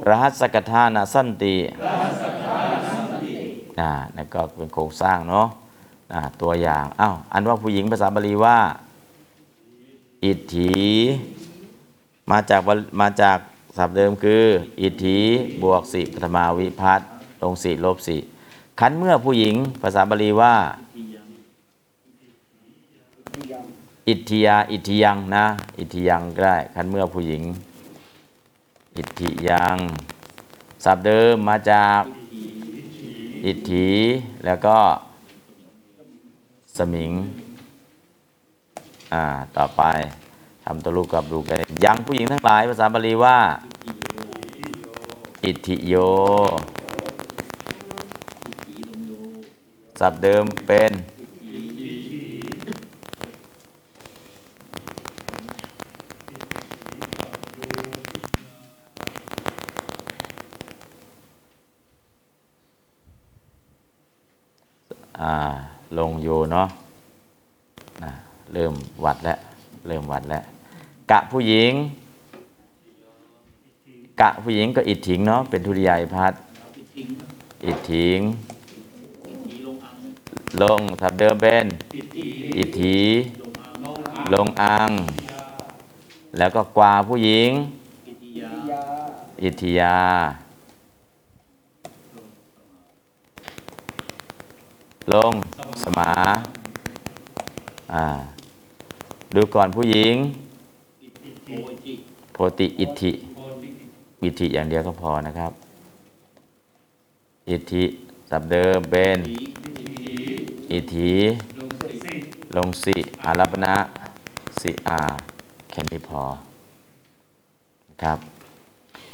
[0.09, 1.55] รหัสสกทานาสันติ
[3.79, 5.47] อ่านั่นก็เป็นโครงสร้างเนาะ
[6.13, 8.57] อ่าตัวอย่างอ้าวอันว่าผู้หญิงภาษาบาลีว่า
[10.25, 10.73] อิทธิ
[12.31, 13.37] มาจากวลมาจาก
[13.77, 14.43] ศัพท์เดิมคือ
[14.81, 15.19] อิทธิ
[15.63, 17.07] บวกสิปฐมาวิพัตน์
[17.41, 18.17] ลงสิลบสิ
[18.79, 20.55] คันเมื่อผู้หญิงภาษาบาลีว่า
[24.09, 25.45] อิทธิยา อิทธิยังนะ
[25.79, 27.43] อิทธิยังก็ได้คันเมื่อผู้หญิง
[28.97, 29.77] อิทธิยัง
[30.83, 32.01] ศัพท์เดิมมาจาก
[33.45, 33.89] อิทธิ
[34.45, 34.77] แล้วก็
[36.77, 37.11] สมิง
[39.13, 39.23] อ่า
[39.57, 39.81] ต่อไป
[40.65, 43.37] ทำตัวลูกกับลูกเองยังผู้หญิงทั้งหลายภาษาบาลีว่า
[45.45, 45.93] อิทธิโย
[49.99, 50.91] ศัพท์เดิมเป็น
[65.97, 66.67] ลงโยเนาะ
[68.03, 68.11] นะ
[68.53, 68.73] เริ่ม
[69.05, 69.37] วัดแล้ว
[69.87, 70.43] เริ่มวัดแล้ว
[71.11, 71.73] กะผู้หญิง
[74.21, 76.33] กะผู้หญิงก็อิดถิงเนาะเป็นทุริยายพัด
[77.65, 78.19] อิดถิง
[80.61, 81.65] ลงทับเดิมเป็น
[82.57, 82.99] อิทธิ
[84.33, 84.91] ลงอัง
[86.37, 87.51] แล้วก็กวาผู้หญิง
[88.39, 88.83] ยา
[89.43, 89.97] อิทธิยา
[95.13, 95.33] ลง
[95.83, 96.11] สมา
[97.93, 98.05] อ่า
[99.35, 100.15] ดูก่อนผู้หญิง
[102.33, 103.11] โพติอิทธิ
[104.23, 105.51] อิทธิอย่างเดียวก็พอนะครับ
[107.49, 107.83] อิทธิ
[108.29, 109.17] สับเดิมเป็น
[110.71, 111.13] อิทธิ
[112.57, 113.75] ลงสิอารัปนะ
[114.61, 115.01] สิอา
[115.71, 116.21] แค่นี้พอ
[117.89, 118.17] นะครับ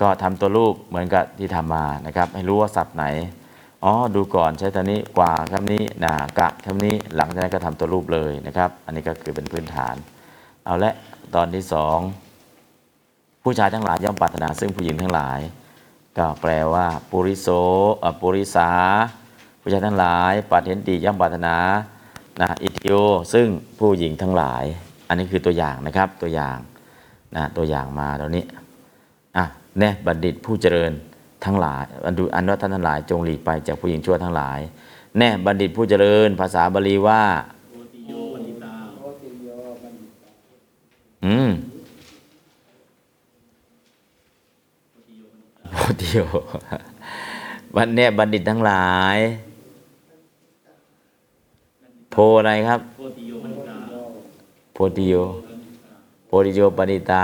[0.01, 3.05] ก็ทำตัวรูปเหมือนกับที่ทำมานะครับ ให้รู้ว่าศัพท์ไหน
[3.83, 9.95] อ๋อดูก่อนใช้ตัวนี้กว่าคำนี้หนากะคำนี้หลังจากนั้นก็ทำตัวรูปเลยนะครับ อันนี้ก็คือเป็นพื้นฐาน
[10.65, 10.93] เอาละ
[11.35, 11.97] ตอนที่สอง
[13.43, 15.39] ผู้ชายทั้งหลายย่อมปรารถนาซึ่งผู้หญิงทั้งหลาย
[16.17, 17.47] ก็แปลว่าปุริโส
[18.03, 18.71] อปุริสา
[19.61, 21.55] ผู้ชายทั้งหลายปัดเห็นติย่อมปรารถนา
[22.41, 22.95] นะอิทิโอ
[23.33, 23.47] ซึ่ง
[23.79, 24.63] ผู้หญิงทั้งหลาย
[25.07, 26.57] อันนี้คือตัวอย่างนะครับตัวอย่าง
[27.35, 28.43] นะตัวอย่างมาตอนนี้
[29.37, 29.45] อะ
[29.79, 30.91] แน่บัณฑิตผู้เจริญ
[31.45, 34.59] ทั้งหลายอันดูอันว่าท่านทั้งหลายจงหลีกไปจากผู้หญิงชั่วทั้งหลาย
[35.17, 37.23] แน่บัณฑิตผู้เจริญภาษาบาลีว่า
[37.71, 39.47] โอติโยปณิตาโอติโย
[39.83, 40.31] บัณฑิตา
[41.25, 41.51] อืม
[45.71, 46.19] โพธิโย
[47.75, 49.17] วันเนี้ยบัณฑิตทั้งหลาย
[52.11, 53.31] โพอะไรครับโอติโย
[54.73, 55.15] โพธิโย
[56.27, 57.23] โพธิโยปณิตา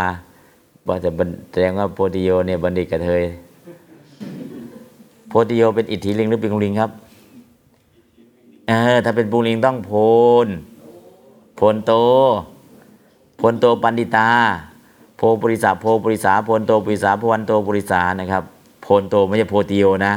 [0.86, 1.10] บอกจะ
[1.52, 3.24] แสดงว่าโพธิโยเนี่ยบัณฑิตกระเทย
[5.32, 6.92] โพธิโยเป็นอิทธิลิงหรือป็นกุลิงครับ
[8.68, 9.92] เออถ้าเป็นปุลิงต้องโภ
[10.46, 10.48] น
[11.56, 11.92] โภนโต
[13.38, 14.30] โภนโตปัณฑิตา
[15.18, 18.44] โภปุริสาโภปุริสาโภนโตปุริสาภวันโตปุริสานะครับ
[18.84, 20.14] โภนโตไม่ใช่โภติโยนะ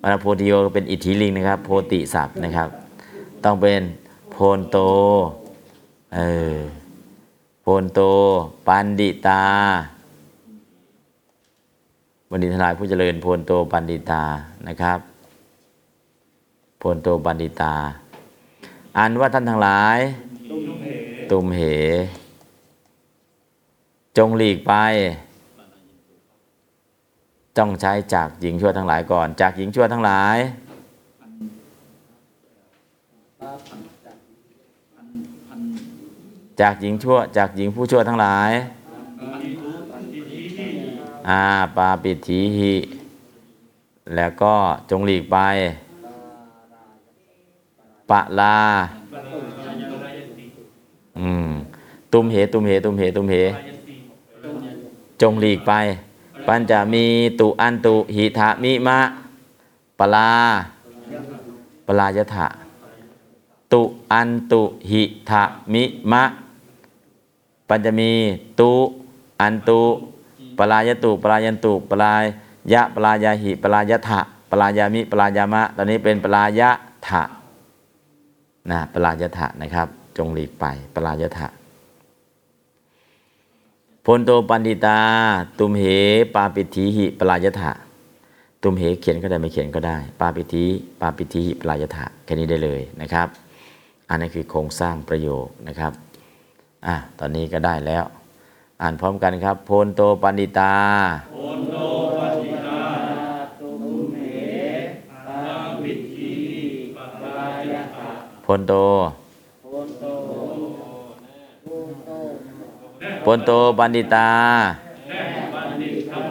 [0.00, 2.68] มันโภติโยเป็นอิทธิลิงนะครับ โภติศัพท์นะครับ
[3.44, 3.80] ต้องเป็น
[4.32, 4.76] โภนโต
[6.14, 6.20] เอ
[6.54, 6.56] อ
[7.62, 8.00] โภนโต
[8.66, 9.42] ปัณฑิตา
[12.34, 14.24] บัณฑิตทั้งหลายผู้เจริญโภนโตปัณฑิตา
[14.68, 14.98] นะครับ
[16.78, 17.74] โพนโตปันดิตา
[18.98, 19.98] อันว่าท่านทั้งหลาย
[21.30, 21.60] ตุมเห
[24.16, 24.72] จงหลีกไป
[27.58, 30.36] ต้องใช้จากหญิงชั่วทั้งหลายก่อน จากหญิงชั่วทั้งหลาย
[36.60, 38.50] จากหญิงชั่ว จากหญิงผู้ชั่วทั้งหลาย
[41.28, 41.42] อา
[41.76, 42.74] ปาปิถีหิ
[44.14, 44.54] แล้วก็
[44.90, 45.36] จงหลีกไป
[48.10, 50.46] ปะลาติ
[51.18, 51.48] อืม
[52.12, 53.52] ตุมเหตุมเหตุมเหตุมเหติ
[55.22, 55.72] จงหลีกไป
[56.46, 57.04] ปัญจะมี
[57.40, 58.98] ตุอันตุหิทะมิมะ
[59.98, 60.30] ปลา
[61.86, 62.46] ปลายถะ
[63.72, 63.82] ตุ
[64.12, 65.42] อันตุหิทะ
[65.72, 66.22] มิมะ
[67.68, 68.12] ปัญจะมี
[68.60, 68.72] ตุ
[69.40, 69.82] อันตุ
[70.58, 72.12] ปลายตุปลายันตุปลา
[72.72, 74.20] ยะปลายาหิปลายถะ
[74.50, 76.70] ปลายามิปลายามะ ตอนนี้เป็นปลายะ
[77.08, 77.22] ถะ
[78.70, 80.64] นะปลายถะนะครับ จงหลีกไป
[80.94, 81.48] ปลายถะ
[84.06, 84.98] พลโตปันดิตา
[85.58, 85.82] ตุมเห
[86.34, 87.72] ปาปิธีหิปลายถะ
[88.62, 90.64] ตุมเหเขียนก็ได้ไม่เขียนก็ได้ ปาปิธี
[91.00, 93.28] ปาปิธีหิปลายถะแค่นี้ได้เลยนะครับ
[94.08, 95.92] อันนี้คือโครงสร้างประโยคนะครับ
[96.86, 98.04] อะตอนนี้ก็ได้แล้ว
[98.84, 100.74] อ่านพร้อมกันครับพลโตปันดิตา
[101.32, 101.76] โอนโต
[102.18, 102.84] ปฏิตา
[103.60, 103.82] ตุม
[104.14, 104.20] เห
[105.26, 105.40] ตา
[105.82, 106.34] วิธี
[106.96, 108.10] ปรายตา
[108.46, 108.74] พลโต
[109.64, 110.04] พนโต
[111.64, 112.10] โพนโต
[113.24, 114.30] พลโตปันดิตา
[115.80, 116.24] นิตา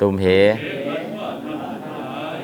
[0.00, 0.26] ตุมเห
[0.60, 2.40] เอวัตว่าทั้งหลาย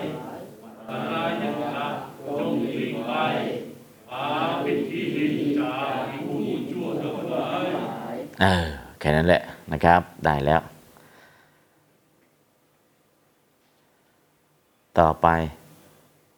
[0.88, 1.32] ปะราย
[1.62, 1.86] ตา
[2.26, 3.12] จงหลีกไป
[4.10, 4.26] ปา
[4.64, 5.02] ปิทิ
[5.58, 6.40] จากผู้
[6.70, 8.66] ชั่วทั้งหลาย เออ
[8.98, 9.42] แค่นั้นแหละ
[9.72, 10.60] นะครับ ได้แล้ว
[14.98, 15.26] ต่อไป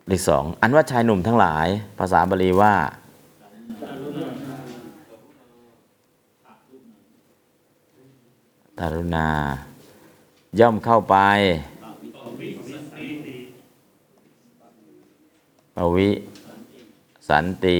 [0.08, 1.66] เลขสองอันว่าชายหนุ่มทั้งหลาย
[1.98, 2.74] ภาษาบาลีว่า
[8.78, 9.28] ตารุณา
[10.60, 11.16] ย่อมเข้าไป
[15.76, 16.10] ปวิ
[17.28, 17.78] สันติ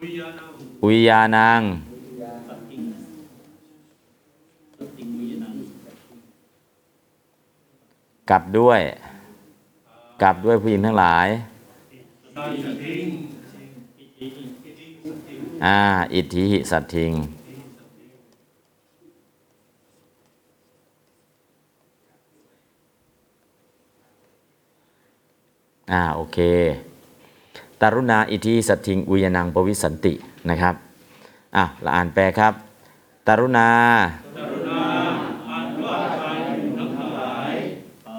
[0.00, 0.49] วิยานา
[0.82, 1.62] อุยานัง
[8.30, 8.80] กลับด้วย
[10.22, 11.28] กลับด้วยผู้หญิงทั้งหลาย
[15.64, 15.78] อ่า
[16.14, 17.12] อิทธิหิสัตทิง
[25.90, 26.38] อ่า โอเค
[27.80, 30.14] ตารุณาอิทธิสัตทิงอุยนังปวิสันติ
[30.48, 30.74] นะครับ
[31.56, 32.52] อะละอ่านแปลครับ
[33.26, 33.68] ตารุณา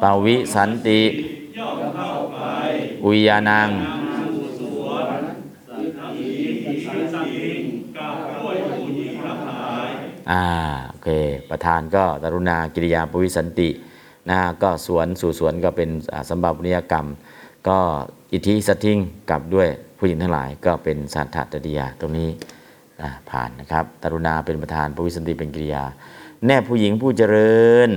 [0.01, 1.01] ปวิสันติ
[3.03, 3.69] อุยานัง
[10.31, 10.43] อ่า
[10.89, 11.09] โอเค
[11.49, 13.69] ประธานก็กรุณากิริยาปวิสันติ
[14.29, 15.89] นะก็สวนสู่สวนก็เป็น
[16.29, 17.05] สัมบัตินิยกรรม
[17.67, 17.77] ก็
[18.33, 18.97] อิทธิสตทิง
[19.29, 19.69] กลับด้วย
[20.03, 22.29] ผู้หญิงทั้งหลายก็เป็นสัทธตติยาตรงนี้
[23.29, 25.83] ผ่านนะครับกรุณาเป็นประธานปวิสันติเป็นกิริยา
[26.45, 27.89] แน่ผู้หญิงผู้เจริญ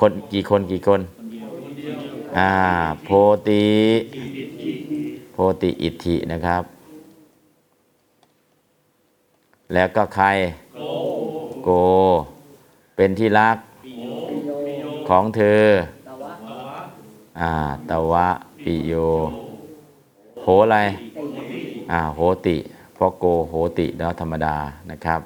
[0.00, 1.00] คนกี่คนกี่คน
[2.38, 2.52] อ่า
[3.02, 3.08] โพ
[3.48, 3.66] ติ
[5.32, 6.62] โพติอิทธินะครับ
[9.74, 10.26] แล้วก็ใคร
[11.64, 11.70] โก
[12.96, 13.56] เป็นที่รัก
[15.08, 15.62] ของเธอ
[17.42, 17.52] อ่า
[17.90, 18.28] ตวะ
[18.64, 18.92] ปิโย
[20.42, 20.78] โหอะไร
[21.92, 22.56] อ่าโหติ
[22.96, 24.56] พราะโกโหติแล้วธรรมดา
[24.90, 25.20] นะครับ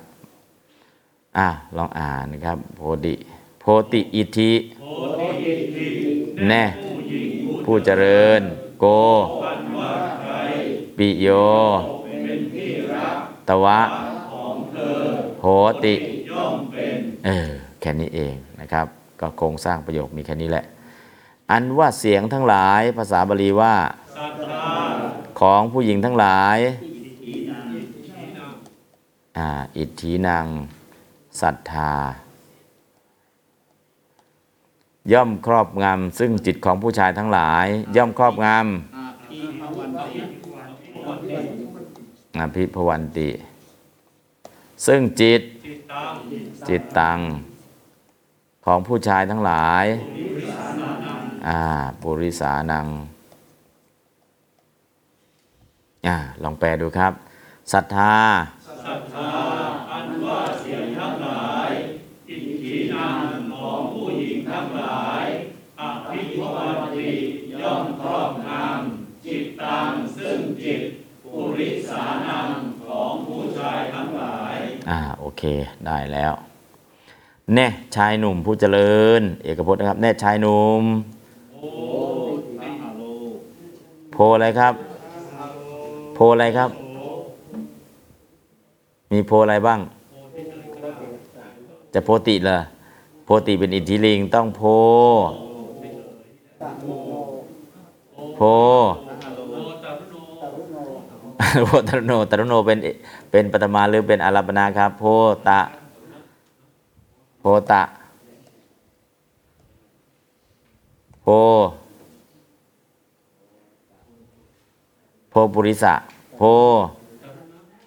[1.36, 3.14] อ่าลองอ่านนะครับโพติ
[3.60, 4.52] โพติอิทิ
[6.48, 6.64] แน่
[7.64, 8.42] ผู้เจริญ
[8.80, 8.86] โก
[10.98, 11.28] ปิโย
[13.48, 13.80] ตวะ
[15.40, 15.46] โห
[15.84, 15.94] ติ
[17.26, 17.48] เออ
[17.80, 18.86] แค่นี้เองนะครับ
[19.20, 20.64] ก็โครงสร้างประโยคมีแค่นี้แหละ
[21.50, 23.76] อันว่าเสียงทั้งหลายภาษาบาลีว่า
[25.40, 26.58] ของผู้หญิงทั้งหลาย
[29.76, 30.46] อิทธินาง
[31.40, 31.94] ศรัทธา
[35.12, 37.66] ย่อมครอบงำซึ่งจิตของผู้ชายทั้งหลาย
[37.96, 38.56] ย่อมครอบงอา
[39.28, 40.20] ภิภวันติ
[40.56, 43.30] วันติำอภิพวันติ
[44.86, 45.42] ซึ่งจิต
[46.68, 47.18] จิตตัง
[48.64, 49.84] ของผู้ชายทั้งหลาย
[51.48, 51.60] อ่า
[52.00, 52.86] ปุริสานัง
[56.06, 57.12] อ่าลองแปลดูครับ
[57.72, 58.14] ศรัทธา
[58.86, 59.30] ศรัทธา
[59.90, 61.70] อันว่าเสียงทั้งหลาย
[62.28, 63.24] อิทธินัง
[63.58, 65.24] ของผู้หญิงทั้งหลาย
[65.80, 67.10] อภิภวันติ
[67.62, 70.82] ย่อมครอบงำจิตตังซึ่งจิต
[71.24, 72.48] ปุริสานัง
[72.86, 74.56] ของผู้ชายทั้งหลาย
[74.90, 75.42] อ่าโอเค
[75.86, 76.32] ได้แล้ว
[77.54, 77.66] แน่
[77.96, 80.82] ชายหนุ่มผู้เจริญ เอกพจน์นะครับแน่ชายหนุ่ม
[81.52, 81.68] โอ้
[82.60, 83.02] ติฮาโล
[84.18, 84.74] โพอะไรครับ
[86.14, 86.70] โพอะไรครับ
[89.12, 89.80] มีโพอะไรบ้าง
[91.92, 92.58] จะโพติเหรอ
[93.24, 94.62] โพติเป็นอิทธิลิงต้องโพ
[96.82, 96.90] โน
[98.36, 98.40] โพ
[99.52, 100.76] โลตารุโนตรุโน
[101.66, 102.78] โพตรโนตรโนเป็น
[103.30, 105.04] เป็นปฐมาหรือเป็นอารัปนาครับ โพ
[105.48, 105.60] ตะ
[107.40, 107.82] โพตะ
[111.22, 111.26] โพ
[115.25, 115.94] โพ ปุริสะ
[116.36, 116.40] โพ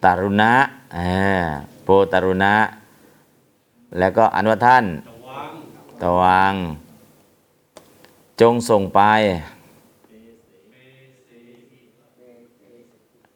[0.04, 0.54] ตารุณะ
[1.84, 2.54] โพตารุณะ
[3.98, 4.86] แล้วก็อันว่าท่าน
[6.02, 6.54] ตะวัง
[8.42, 9.02] จงส่งไป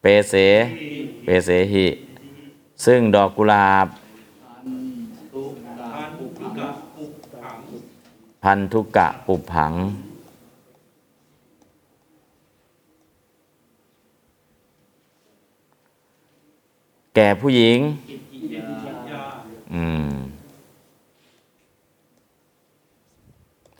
[0.02, 0.34] เปเส
[1.24, 1.88] เปเสหิ
[2.86, 3.88] ซึ่งดอกกุหลาบ
[8.44, 9.74] พันธุกะปุบผัง
[17.16, 17.80] แก่ผู้หญิง
[19.74, 20.14] อืม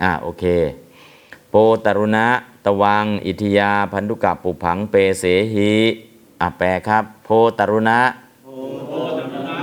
[0.02, 0.44] อ่าโอเค
[1.50, 1.56] โป
[1.86, 2.28] ตรุณะ
[2.66, 5.24] ตวัง อิทยา พันธุกะปุผังเปเส
[5.54, 5.74] หิ
[6.42, 7.30] อะแปลครับ โพ
[7.60, 8.00] ตรุณะ
[8.44, 9.62] โพธนา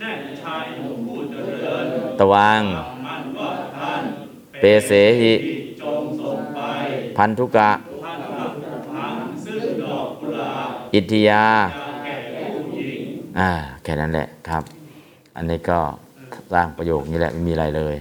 [0.00, 0.12] แน่
[0.42, 1.34] ชายหนุ่มผู้เจ
[1.64, 1.86] ริญ
[2.18, 2.60] ตวัง
[3.06, 4.02] อันว่าท่าน
[4.60, 4.90] เปเส
[5.20, 5.32] หี
[5.80, 6.60] จงส่งไป
[7.16, 7.70] พันธุกะ
[8.04, 11.81] ท่านกับพังซึ่งดอกกุหลาบอิทยาจะแก่ผู้หญิง
[13.38, 13.50] อ่า
[13.82, 14.62] แค่นั้นแหละครับ
[15.36, 15.78] อันนี้ก็
[16.52, 17.96] สร้างประโยคนี้แหละไม่มีอะไรเลย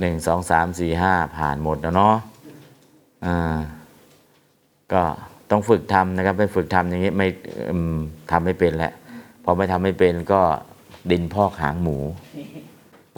[0.00, 2.16] หนึ่งสองสามสี่ห้าผ่านหมดแล้วเนาะ
[3.26, 3.56] อ่า
[4.92, 5.02] ก็
[5.50, 7.26] ต้องฝึกทำนะครับไม่ฝึกทำอย่างนี้ไม่
[8.30, 8.92] ทำไม่เป็นแหละ
[9.44, 10.40] พอไม่ทำไม่เป็นก็
[11.10, 11.96] ดินพอกหางหมู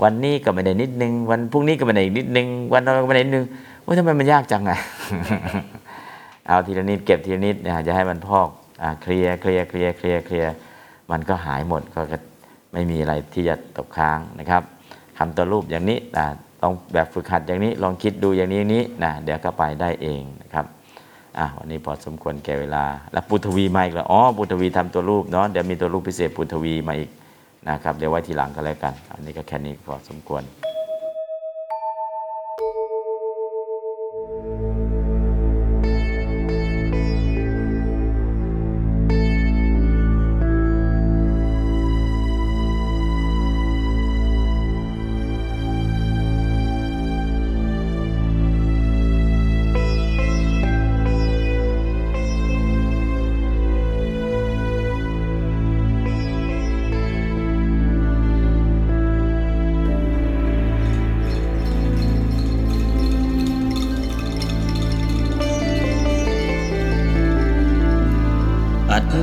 [0.03, 3.47] วันนี้ก็ไม่ได้นิดนึง วันพรุ่งนี้ก็ไม่ได้อีกนิดนึง วันนั้นก็ไม่ได้นิดนึง
[3.85, 4.79] ว่าทำไมมันยากจังอะ
[6.47, 8.49] เอาทีละนิดเก็บทีละนิดนะจะให้มันพอก
[8.83, 10.53] อ่าเคลียร์เคลียร์เคลียร์เคลียร์เคลียร์
[11.11, 12.01] มันก็หายหมดก็
[12.73, 14.63] ไม่มีอะไรที่จะตกค้างนะครับ
[15.19, 16.27] ทำตัวรูปอย่างนี้นะ
[16.63, 20.65] ลองแบบฝึกหัดอย่างนี้ลองคิดดูอย่างนี้นี้นะเดี๋ยวก็ไปได้เองนะครับ
[21.39, 27.11] อะวันนี้พอสมควรแก่เวลา แล้วปุทวีมาอีกแล้วอ๋อปุทวีทำตัวรูปเนาะเดี๋ยวมีตัวรูปพิเศษปุทวีมาอีก
[27.69, 30.45] นะครับเดี๋ยวไว้ทีหลังก็แล้วกัน อันนี้ก็แค่นี้พอสมควร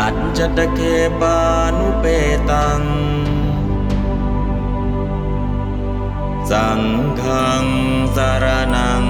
[0.00, 0.80] อัจจตเค
[1.20, 1.38] ปา
[1.78, 2.04] นุเป
[2.50, 2.82] ตัง
[6.50, 6.80] สัง
[7.20, 7.64] ฆัง
[8.16, 8.44] สาร
[8.74, 9.04] นัง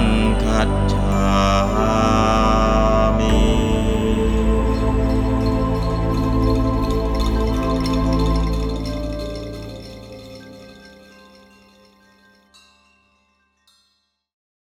[0.44, 2.65] ขัจฉา